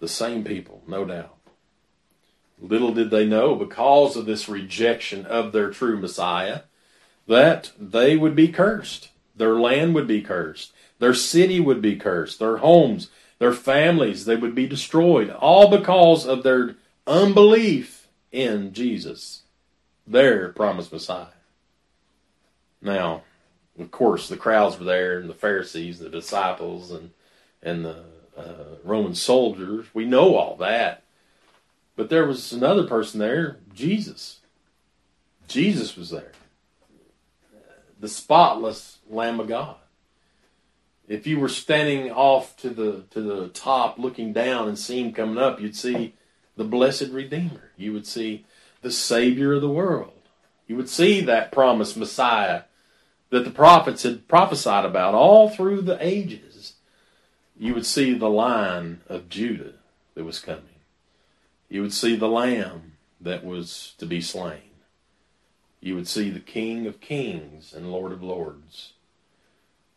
The 0.01 0.09
same 0.09 0.43
people, 0.43 0.83
no 0.87 1.05
doubt. 1.05 1.37
Little 2.63 2.95
did 2.95 3.11
they 3.11 3.27
know, 3.27 3.57
because 3.57 4.17
of 4.17 4.25
this 4.25 4.49
rejection 4.49 5.27
of 5.27 5.51
their 5.51 5.71
true 5.71 5.99
Messiah, 5.99 6.61
that 7.27 7.73
they 7.77 8.17
would 8.17 8.37
be 8.37 8.49
cursed. 8.49 9.11
Their 9.35 9.55
land 9.59 9.97
would 9.97 10.07
be 10.07 10.23
cursed. 10.23 10.73
Their 11.01 11.13
city 11.13 11.59
would 11.59 11.83
be 11.83 11.97
cursed. 11.97 12.39
Their 12.39 12.59
homes, 12.59 13.11
their 13.41 13.53
families, 13.53 14.25
they 14.25 14.37
would 14.37 14.55
be 14.55 14.69
destroyed. 14.69 15.29
All 15.31 15.69
because 15.77 16.25
of 16.25 16.45
their 16.45 16.77
unbelief 17.05 18.07
in 18.31 18.73
Jesus, 18.73 19.43
their 20.07 20.51
promised 20.51 20.93
Messiah. 20.93 21.27
Now, 22.81 23.23
Of 23.79 23.91
course, 23.91 24.29
the 24.29 24.37
crowds 24.37 24.79
were 24.79 24.85
there, 24.85 25.19
and 25.19 25.29
the 25.29 25.35
Pharisees, 25.35 25.99
the 25.99 26.09
disciples, 26.09 26.91
and 26.91 27.11
and 27.63 27.85
the 27.85 28.05
uh, 28.37 28.77
Roman 28.85 29.15
soldiers. 29.15 29.87
We 29.95 30.05
know 30.05 30.37
all 30.37 30.57
that. 30.57 31.03
But 32.03 32.11
there 32.11 32.27
was 32.27 32.53
another 32.53 32.83
person 32.83 33.21
there, 33.21 33.59
Jesus. 33.73 34.41
Jesus 35.47 35.97
was 35.97 36.11
there. 36.11 36.33
The 38.01 38.09
spotless 38.09 38.99
Lamb 39.09 39.39
of 39.39 39.47
God. 39.47 39.77
If 41.07 41.29
you 41.29 41.39
were 41.39 41.49
standing 41.49 42.11
off 42.11 42.57
to 42.57 42.71
the 42.71 43.05
to 43.13 43.21
the 43.21 43.49
top 43.51 44.01
looking 44.01 44.33
down 44.33 44.67
and 44.67 44.77
see 44.77 45.01
him 45.01 45.13
coming 45.13 45.39
up, 45.39 45.61
you'd 45.61 45.77
see 45.77 46.15
the 46.57 46.65
blessed 46.65 47.11
Redeemer. 47.13 47.71
You 47.77 47.93
would 47.93 48.09
see 48.09 48.47
the 48.81 48.91
Savior 48.91 49.53
of 49.53 49.61
the 49.61 49.69
world. 49.69 50.23
You 50.67 50.75
would 50.75 50.89
see 50.89 51.21
that 51.21 51.53
promised 51.53 51.97
Messiah 51.97 52.63
that 53.31 53.45
the 53.45 53.53
prophets 53.53 54.03
had 54.03 54.27
prophesied 54.27 54.85
about 54.85 55.15
all 55.15 55.49
through 55.49 55.83
the 55.83 56.05
ages. 56.05 56.73
You 57.57 57.75
would 57.75 57.87
see 57.87 58.13
the 58.13 58.29
Lion 58.29 59.03
of 59.09 59.29
Judah 59.29 59.75
that 60.17 60.25
was 60.25 60.41
coming. 60.41 60.72
You 61.73 61.81
would 61.81 61.95
see 61.95 62.17
the 62.17 62.29
Lamb 62.29 62.99
that 63.19 63.47
was 63.47 63.95
to 63.97 64.05
be 64.05 64.21
slain. 64.21 64.73
You 65.81 65.95
would 65.95 66.07
see 66.07 66.29
the 66.29 66.39
King 66.39 66.87
of 66.87 67.01
Kings 67.01 67.73
and 67.73 67.91
Lord 67.91 68.13
of 68.13 68.23
Lords. 68.23 68.93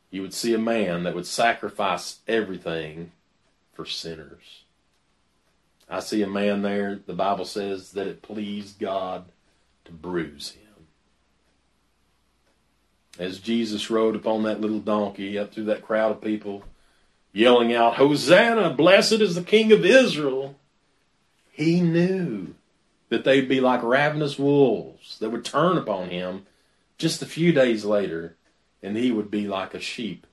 You 0.09 0.21
would 0.21 0.33
see 0.33 0.53
a 0.53 0.57
man 0.57 1.03
that 1.03 1.13
would 1.13 1.27
sacrifice 1.27 2.19
everything 2.29 3.11
for 3.73 3.85
sinners. 3.85 4.63
I 5.89 5.99
see 5.99 6.21
a 6.21 6.27
man 6.27 6.61
there, 6.61 6.97
the 7.05 7.11
Bible 7.11 7.43
says 7.43 7.91
that 7.91 8.07
it 8.07 8.21
pleased 8.21 8.79
God 8.79 9.25
to 9.83 9.91
bruise 9.91 10.51
him. 10.51 10.87
As 13.19 13.39
Jesus 13.39 13.91
rode 13.91 14.15
upon 14.15 14.43
that 14.43 14.61
little 14.61 14.79
donkey 14.79 15.37
up 15.37 15.53
through 15.53 15.65
that 15.65 15.83
crowd 15.83 16.11
of 16.11 16.21
people, 16.21 16.63
yelling 17.33 17.73
out, 17.73 17.95
Hosanna, 17.95 18.69
blessed 18.69 19.19
is 19.19 19.35
the 19.35 19.43
King 19.43 19.73
of 19.73 19.83
Israel, 19.83 20.54
he 21.55 21.79
knew 21.79 22.53
that 23.07 23.23
they'd 23.23 23.47
be 23.47 23.61
like 23.61 23.81
ravenous 23.81 24.37
wolves 24.37 25.17
that 25.19 25.29
would 25.29 25.45
turn 25.45 25.77
upon 25.77 26.09
him 26.09 26.45
just 26.97 27.21
a 27.21 27.25
few 27.25 27.53
days 27.53 27.85
later, 27.85 28.35
and 28.83 28.97
he 28.97 29.09
would 29.09 29.31
be 29.31 29.47
like 29.47 29.73
a 29.73 29.79
sheep 29.79 30.27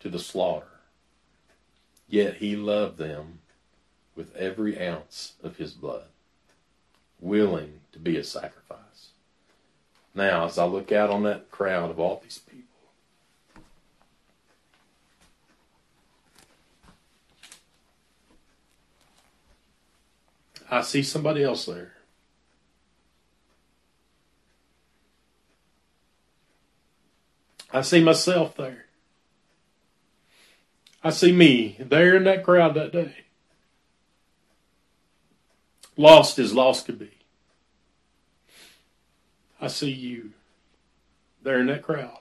to 0.00 0.08
the 0.08 0.18
slaughter. 0.18 0.80
Yet 2.08 2.38
he 2.38 2.56
loved 2.56 2.98
them 2.98 3.38
with 4.16 4.34
every 4.34 4.84
ounce 4.84 5.34
of 5.44 5.58
his 5.58 5.74
blood, 5.74 6.06
willing 7.20 7.80
to 7.92 8.00
be 8.00 8.16
a 8.16 8.24
sacrifice. 8.24 9.10
Now, 10.12 10.46
as 10.46 10.58
I 10.58 10.64
look 10.64 10.90
out 10.90 11.10
on 11.10 11.22
that 11.22 11.52
crowd 11.52 11.90
of 11.90 12.00
all 12.00 12.20
these 12.20 12.38
people, 12.38 12.64
I 20.70 20.82
see 20.82 21.02
somebody 21.02 21.42
else 21.42 21.66
there. 21.66 21.94
I 27.72 27.82
see 27.82 28.02
myself 28.02 28.56
there. 28.56 28.86
I 31.02 31.10
see 31.10 31.32
me 31.32 31.76
there 31.78 32.16
in 32.16 32.24
that 32.24 32.44
crowd 32.44 32.74
that 32.74 32.92
day. 32.92 33.14
Lost 35.96 36.38
as 36.38 36.52
lost 36.52 36.86
could 36.86 36.98
be. 36.98 37.10
I 39.60 39.66
see 39.66 39.90
you 39.90 40.32
there 41.42 41.60
in 41.60 41.66
that 41.66 41.82
crowd. 41.82 42.20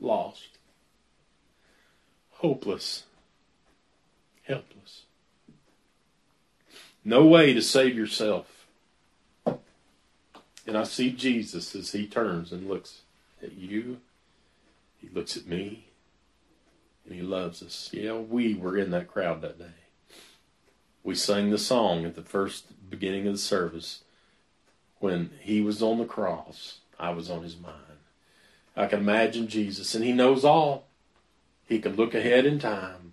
Lost. 0.00 0.58
Hopeless. 2.30 3.04
No 7.06 7.24
way 7.24 7.54
to 7.54 7.62
save 7.62 7.96
yourself. 7.96 8.66
And 9.46 10.76
I 10.76 10.82
see 10.82 11.12
Jesus 11.12 11.72
as 11.76 11.92
he 11.92 12.04
turns 12.04 12.50
and 12.50 12.68
looks 12.68 13.02
at 13.40 13.52
you. 13.52 13.98
He 14.98 15.08
looks 15.10 15.36
at 15.36 15.46
me. 15.46 15.86
And 17.04 17.14
he 17.14 17.22
loves 17.22 17.62
us. 17.62 17.90
Yeah, 17.92 18.14
we 18.14 18.54
were 18.54 18.76
in 18.76 18.90
that 18.90 19.06
crowd 19.06 19.40
that 19.42 19.56
day. 19.56 19.84
We 21.04 21.14
sang 21.14 21.50
the 21.50 21.58
song 21.58 22.04
at 22.04 22.16
the 22.16 22.22
first 22.22 22.90
beginning 22.90 23.28
of 23.28 23.34
the 23.34 23.38
service 23.38 24.02
when 24.98 25.30
he 25.40 25.60
was 25.60 25.80
on 25.80 25.98
the 25.98 26.06
cross, 26.06 26.78
I 26.98 27.10
was 27.10 27.30
on 27.30 27.44
his 27.44 27.56
mind. 27.56 28.00
I 28.76 28.86
can 28.86 28.98
imagine 28.98 29.46
Jesus, 29.46 29.94
and 29.94 30.04
he 30.04 30.10
knows 30.10 30.44
all. 30.44 30.88
He 31.68 31.78
can 31.78 31.94
look 31.94 32.16
ahead 32.16 32.46
in 32.46 32.58
time 32.58 33.05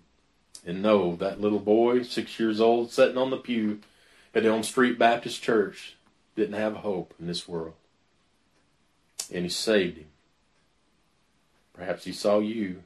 and 0.66 0.82
know, 0.82 1.16
that 1.16 1.40
little 1.40 1.58
boy, 1.60 2.02
six 2.02 2.38
years 2.38 2.60
old, 2.60 2.90
sitting 2.90 3.18
on 3.18 3.30
the 3.30 3.36
pew 3.36 3.80
at 4.34 4.46
Elm 4.46 4.62
Street 4.62 4.98
Baptist 4.98 5.42
Church, 5.42 5.96
didn't 6.36 6.58
have 6.58 6.76
hope 6.76 7.14
in 7.20 7.26
this 7.26 7.46
world. 7.46 7.74
And 9.32 9.44
he 9.44 9.50
saved 9.50 9.98
him. 9.98 10.06
Perhaps 11.72 12.04
he 12.04 12.12
saw 12.12 12.38
you 12.38 12.82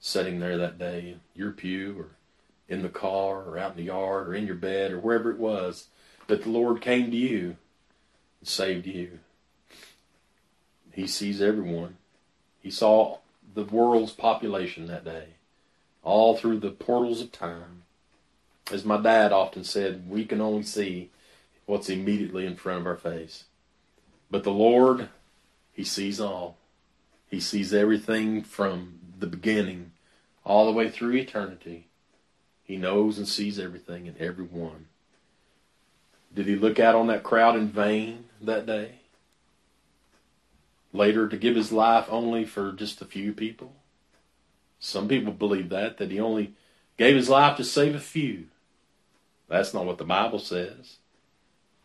sitting 0.00 0.40
there 0.40 0.58
that 0.58 0.78
day 0.78 1.00
in 1.00 1.20
your 1.34 1.52
pew 1.52 1.96
or 1.98 2.08
in 2.68 2.82
the 2.82 2.88
car 2.88 3.42
or 3.42 3.58
out 3.58 3.72
in 3.72 3.76
the 3.76 3.84
yard 3.84 4.28
or 4.28 4.34
in 4.34 4.46
your 4.46 4.56
bed 4.56 4.90
or 4.90 4.98
wherever 4.98 5.30
it 5.30 5.38
was 5.38 5.88
that 6.26 6.42
the 6.44 6.48
Lord 6.48 6.80
came 6.80 7.10
to 7.10 7.16
you 7.16 7.56
and 8.40 8.48
saved 8.48 8.86
you. 8.86 9.18
He 10.92 11.06
sees 11.06 11.40
everyone. 11.40 11.96
He 12.60 12.70
saw 12.70 13.18
the 13.54 13.64
world's 13.64 14.12
population 14.12 14.86
that 14.86 15.04
day, 15.04 15.34
all 16.02 16.36
through 16.36 16.58
the 16.58 16.70
portals 16.70 17.20
of 17.20 17.32
time. 17.32 17.82
As 18.70 18.84
my 18.84 19.00
dad 19.00 19.32
often 19.32 19.64
said, 19.64 20.08
we 20.08 20.24
can 20.24 20.40
only 20.40 20.62
see 20.62 21.10
what's 21.66 21.88
immediately 21.88 22.46
in 22.46 22.56
front 22.56 22.80
of 22.80 22.86
our 22.86 22.96
face. 22.96 23.44
But 24.30 24.44
the 24.44 24.50
Lord, 24.50 25.08
He 25.72 25.84
sees 25.84 26.20
all. 26.20 26.56
He 27.28 27.40
sees 27.40 27.72
everything 27.72 28.42
from 28.42 28.98
the 29.18 29.26
beginning 29.26 29.92
all 30.44 30.66
the 30.66 30.72
way 30.72 30.90
through 30.90 31.14
eternity. 31.14 31.86
He 32.64 32.76
knows 32.76 33.18
and 33.18 33.28
sees 33.28 33.58
everything 33.58 34.08
and 34.08 34.16
everyone. 34.18 34.86
Did 36.34 36.46
he 36.46 36.56
look 36.56 36.80
out 36.80 36.94
on 36.94 37.08
that 37.08 37.22
crowd 37.22 37.56
in 37.56 37.68
vain 37.68 38.24
that 38.40 38.66
day? 38.66 38.96
Later, 40.92 41.28
to 41.28 41.36
give 41.36 41.56
his 41.56 41.72
life 41.72 42.06
only 42.08 42.44
for 42.44 42.72
just 42.72 43.02
a 43.02 43.06
few 43.06 43.32
people? 43.32 43.74
Some 44.84 45.06
people 45.06 45.32
believe 45.32 45.68
that, 45.68 45.98
that 45.98 46.10
he 46.10 46.18
only 46.18 46.54
gave 46.98 47.14
his 47.14 47.28
life 47.28 47.56
to 47.56 47.64
save 47.64 47.94
a 47.94 48.00
few. 48.00 48.46
That's 49.48 49.72
not 49.72 49.86
what 49.86 49.98
the 49.98 50.04
Bible 50.04 50.40
says. 50.40 50.96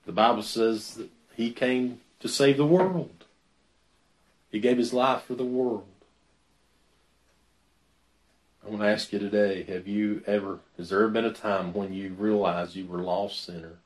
The 0.07 0.11
Bible 0.11 0.41
says 0.41 0.95
that 0.95 1.09
he 1.35 1.51
came 1.51 2.01
to 2.19 2.27
save 2.27 2.57
the 2.57 2.65
world. 2.65 3.25
He 4.49 4.59
gave 4.59 4.79
his 4.79 4.93
life 4.93 5.23
for 5.25 5.35
the 5.35 5.45
world. 5.45 5.85
I 8.65 8.69
want 8.69 8.81
to 8.81 8.87
ask 8.87 9.13
you 9.13 9.19
today, 9.19 9.61
have 9.63 9.87
you 9.87 10.23
ever, 10.25 10.59
has 10.77 10.89
there 10.89 11.03
ever 11.03 11.09
been 11.09 11.23
a 11.23 11.31
time 11.31 11.73
when 11.73 11.93
you 11.93 12.15
realized 12.17 12.75
you 12.75 12.87
were 12.87 12.99
a 12.99 13.03
lost 13.03 13.45
sinner? 13.45 13.77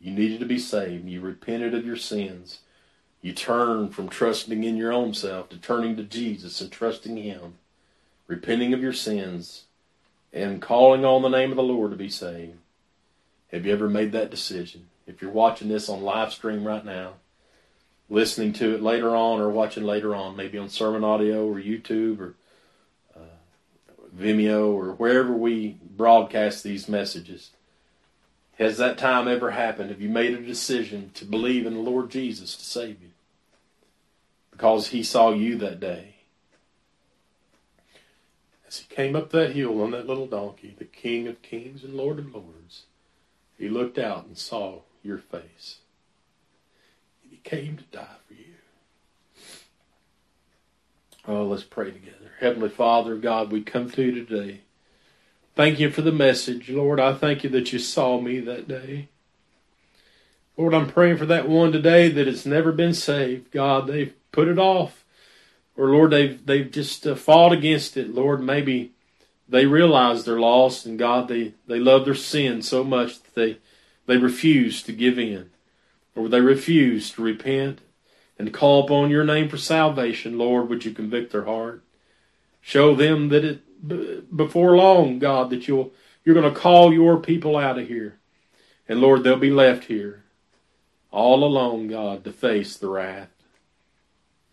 You 0.00 0.10
needed 0.10 0.40
to 0.40 0.46
be 0.46 0.58
saved. 0.58 1.08
You 1.08 1.20
repented 1.20 1.72
of 1.72 1.86
your 1.86 1.96
sins. 1.96 2.58
You 3.22 3.32
turn 3.32 3.90
from 3.90 4.08
trusting 4.08 4.64
in 4.64 4.76
your 4.76 4.92
own 4.92 5.14
self 5.14 5.48
to 5.50 5.56
turning 5.56 5.96
to 5.96 6.02
Jesus 6.02 6.60
and 6.60 6.70
trusting 6.70 7.16
Him, 7.16 7.54
repenting 8.26 8.74
of 8.74 8.82
your 8.82 8.92
sins, 8.92 9.64
and 10.32 10.60
calling 10.60 11.04
on 11.04 11.22
the 11.22 11.28
name 11.28 11.50
of 11.50 11.56
the 11.56 11.62
Lord 11.62 11.92
to 11.92 11.96
be 11.96 12.08
saved. 12.08 12.58
Have 13.52 13.64
you 13.64 13.72
ever 13.72 13.88
made 13.88 14.10
that 14.12 14.30
decision? 14.30 14.88
If 15.06 15.22
you're 15.22 15.30
watching 15.30 15.68
this 15.68 15.88
on 15.88 16.02
live 16.02 16.32
stream 16.32 16.64
right 16.66 16.84
now, 16.84 17.14
listening 18.10 18.52
to 18.54 18.74
it 18.74 18.82
later 18.82 19.14
on 19.14 19.40
or 19.40 19.50
watching 19.50 19.84
later 19.84 20.14
on, 20.14 20.36
maybe 20.36 20.58
on 20.58 20.68
sermon 20.68 21.04
audio 21.04 21.46
or 21.46 21.60
YouTube 21.60 22.18
or 22.18 22.34
uh, 23.14 23.20
Vimeo 24.16 24.74
or 24.74 24.94
wherever 24.94 25.32
we 25.32 25.76
broadcast 25.96 26.64
these 26.64 26.88
messages, 26.88 27.50
has 28.58 28.78
that 28.78 28.98
time 28.98 29.28
ever 29.28 29.52
happened? 29.52 29.90
Have 29.90 30.00
you 30.00 30.08
made 30.08 30.34
a 30.34 30.40
decision 30.40 31.10
to 31.14 31.24
believe 31.24 31.66
in 31.66 31.74
the 31.74 31.80
Lord 31.80 32.10
Jesus 32.10 32.56
to 32.56 32.64
save 32.64 33.00
you? 33.00 33.11
Because 34.62 34.86
he 34.90 35.02
saw 35.02 35.32
you 35.32 35.58
that 35.58 35.80
day. 35.80 36.14
As 38.68 38.78
he 38.78 38.94
came 38.94 39.16
up 39.16 39.30
that 39.30 39.56
hill 39.56 39.82
on 39.82 39.90
that 39.90 40.06
little 40.06 40.28
donkey, 40.28 40.76
the 40.78 40.84
King 40.84 41.26
of 41.26 41.42
kings 41.42 41.82
and 41.82 41.94
Lord 41.94 42.20
of 42.20 42.32
lords, 42.32 42.84
he 43.58 43.68
looked 43.68 43.98
out 43.98 44.24
and 44.24 44.38
saw 44.38 44.82
your 45.02 45.18
face. 45.18 45.78
And 47.24 47.32
he 47.32 47.38
came 47.38 47.76
to 47.76 47.82
die 47.90 48.06
for 48.28 48.34
you. 48.34 48.54
Oh, 51.26 51.46
let's 51.46 51.64
pray 51.64 51.90
together. 51.90 52.30
Heavenly 52.38 52.68
Father, 52.68 53.16
God, 53.16 53.50
we 53.50 53.62
come 53.62 53.90
to 53.90 54.02
you 54.02 54.24
today. 54.24 54.60
Thank 55.56 55.80
you 55.80 55.90
for 55.90 56.02
the 56.02 56.12
message. 56.12 56.70
Lord, 56.70 57.00
I 57.00 57.14
thank 57.14 57.42
you 57.42 57.50
that 57.50 57.72
you 57.72 57.80
saw 57.80 58.20
me 58.20 58.38
that 58.38 58.68
day. 58.68 59.08
Lord, 60.56 60.72
I'm 60.72 60.88
praying 60.88 61.16
for 61.16 61.26
that 61.26 61.48
one 61.48 61.72
today 61.72 62.08
that 62.10 62.28
has 62.28 62.46
never 62.46 62.70
been 62.70 62.94
saved. 62.94 63.50
God, 63.50 63.88
they've 63.88 64.14
put 64.32 64.48
it 64.48 64.58
off, 64.58 65.04
or 65.76 65.86
Lord, 65.86 66.10
they've 66.10 66.44
they've 66.44 66.70
just 66.70 67.06
uh, 67.06 67.14
fought 67.14 67.52
against 67.52 67.96
it. 67.96 68.14
Lord, 68.14 68.42
maybe 68.42 68.92
they 69.48 69.66
realize 69.66 70.24
they're 70.24 70.40
lost, 70.40 70.86
and 70.86 70.98
God, 70.98 71.28
they 71.28 71.54
they 71.66 71.78
love 71.78 72.04
their 72.04 72.14
sin 72.14 72.62
so 72.62 72.82
much 72.82 73.22
that 73.22 73.34
they 73.34 73.58
they 74.06 74.16
refuse 74.16 74.82
to 74.82 74.92
give 74.92 75.18
in, 75.18 75.50
or 76.16 76.28
they 76.28 76.40
refuse 76.40 77.10
to 77.12 77.22
repent 77.22 77.80
and 78.38 78.52
call 78.52 78.84
upon 78.84 79.10
Your 79.10 79.24
name 79.24 79.48
for 79.48 79.58
salvation. 79.58 80.38
Lord, 80.38 80.68
would 80.68 80.84
You 80.84 80.92
convict 80.92 81.32
their 81.32 81.44
heart? 81.44 81.82
Show 82.60 82.94
them 82.94 83.28
that 83.28 83.44
it 83.44 84.36
before 84.36 84.76
long, 84.76 85.18
God, 85.18 85.50
that 85.50 85.68
you'll 85.68 85.92
you're 86.24 86.34
going 86.34 86.52
to 86.52 86.60
call 86.60 86.92
Your 86.92 87.18
people 87.18 87.56
out 87.56 87.78
of 87.78 87.88
here, 87.88 88.18
and 88.88 89.00
Lord, 89.00 89.22
they'll 89.22 89.36
be 89.36 89.50
left 89.50 89.84
here 89.84 90.22
all 91.12 91.44
alone, 91.44 91.88
God, 91.88 92.24
to 92.24 92.32
face 92.32 92.76
the 92.76 92.88
wrath. 92.88 93.28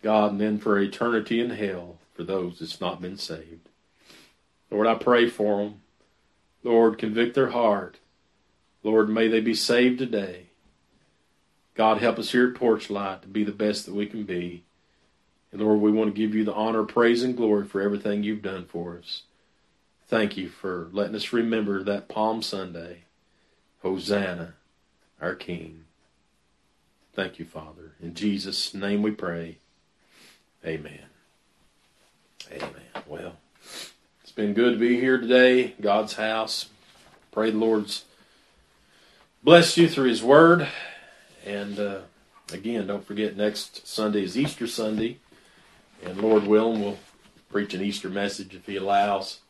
God, 0.02 0.32
and 0.32 0.40
then 0.40 0.58
for 0.58 0.78
eternity 0.78 1.40
in 1.40 1.50
hell 1.50 1.98
for 2.14 2.24
those 2.24 2.58
that's 2.58 2.80
not 2.80 3.00
been 3.00 3.16
saved. 3.16 3.68
Lord, 4.70 4.86
I 4.86 4.94
pray 4.94 5.28
for 5.28 5.58
them. 5.58 5.80
Lord, 6.62 6.98
convict 6.98 7.34
their 7.34 7.50
heart. 7.50 7.98
Lord, 8.82 9.08
may 9.08 9.28
they 9.28 9.40
be 9.40 9.54
saved 9.54 9.98
today. 9.98 10.46
God, 11.74 11.98
help 11.98 12.18
us 12.18 12.32
here 12.32 12.48
at 12.48 12.60
Porchlight 12.60 13.22
to 13.22 13.28
be 13.28 13.44
the 13.44 13.52
best 13.52 13.86
that 13.86 13.94
we 13.94 14.06
can 14.06 14.24
be. 14.24 14.64
And 15.52 15.60
Lord, 15.60 15.80
we 15.80 15.90
want 15.90 16.14
to 16.14 16.20
give 16.20 16.34
you 16.34 16.44
the 16.44 16.54
honor, 16.54 16.84
praise, 16.84 17.22
and 17.22 17.36
glory 17.36 17.66
for 17.66 17.80
everything 17.80 18.22
you've 18.22 18.42
done 18.42 18.66
for 18.66 18.98
us. 18.98 19.22
Thank 20.06 20.36
you 20.36 20.48
for 20.48 20.88
letting 20.92 21.14
us 21.14 21.32
remember 21.32 21.82
that 21.82 22.08
Palm 22.08 22.42
Sunday. 22.42 23.04
Hosanna, 23.82 24.54
our 25.20 25.34
King. 25.34 25.84
Thank 27.14 27.38
you, 27.38 27.44
Father. 27.44 27.92
In 28.02 28.14
Jesus' 28.14 28.74
name 28.74 29.02
we 29.02 29.10
pray. 29.10 29.56
Amen. 30.64 31.00
Amen. 32.52 32.70
Well, 33.06 33.36
it's 34.22 34.32
been 34.32 34.52
good 34.52 34.74
to 34.74 34.78
be 34.78 35.00
here 35.00 35.18
today, 35.18 35.74
God's 35.80 36.14
house. 36.14 36.68
Pray 37.32 37.50
the 37.50 37.56
Lord's 37.56 38.04
blessed 39.42 39.78
you 39.78 39.88
through 39.88 40.10
His 40.10 40.22
Word. 40.22 40.68
And 41.46 41.78
uh, 41.78 42.00
again, 42.52 42.86
don't 42.86 43.06
forget 43.06 43.38
next 43.38 43.86
Sunday 43.86 44.22
is 44.22 44.36
Easter 44.36 44.66
Sunday. 44.66 45.16
And 46.04 46.20
Lord 46.20 46.46
willing, 46.46 46.82
we'll 46.82 46.98
preach 47.50 47.72
an 47.72 47.80
Easter 47.80 48.10
message 48.10 48.54
if 48.54 48.66
He 48.66 48.76
allows. 48.76 49.40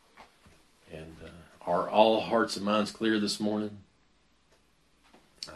And 0.93 1.17
uh, 1.21 1.69
are 1.69 1.89
all 1.89 2.21
hearts 2.21 2.55
and 2.55 2.65
minds 2.65 2.91
clear 2.91 3.19
this 3.19 3.37
morning? 3.37 3.79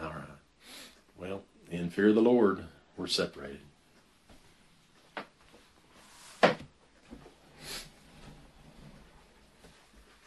All 0.01 0.09
right. 0.09 0.23
Well, 1.17 1.43
in 1.71 1.89
fear 1.89 2.09
of 2.09 2.15
the 2.15 2.21
Lord, 2.21 2.65
we're 2.97 3.07
separated. 3.07 3.61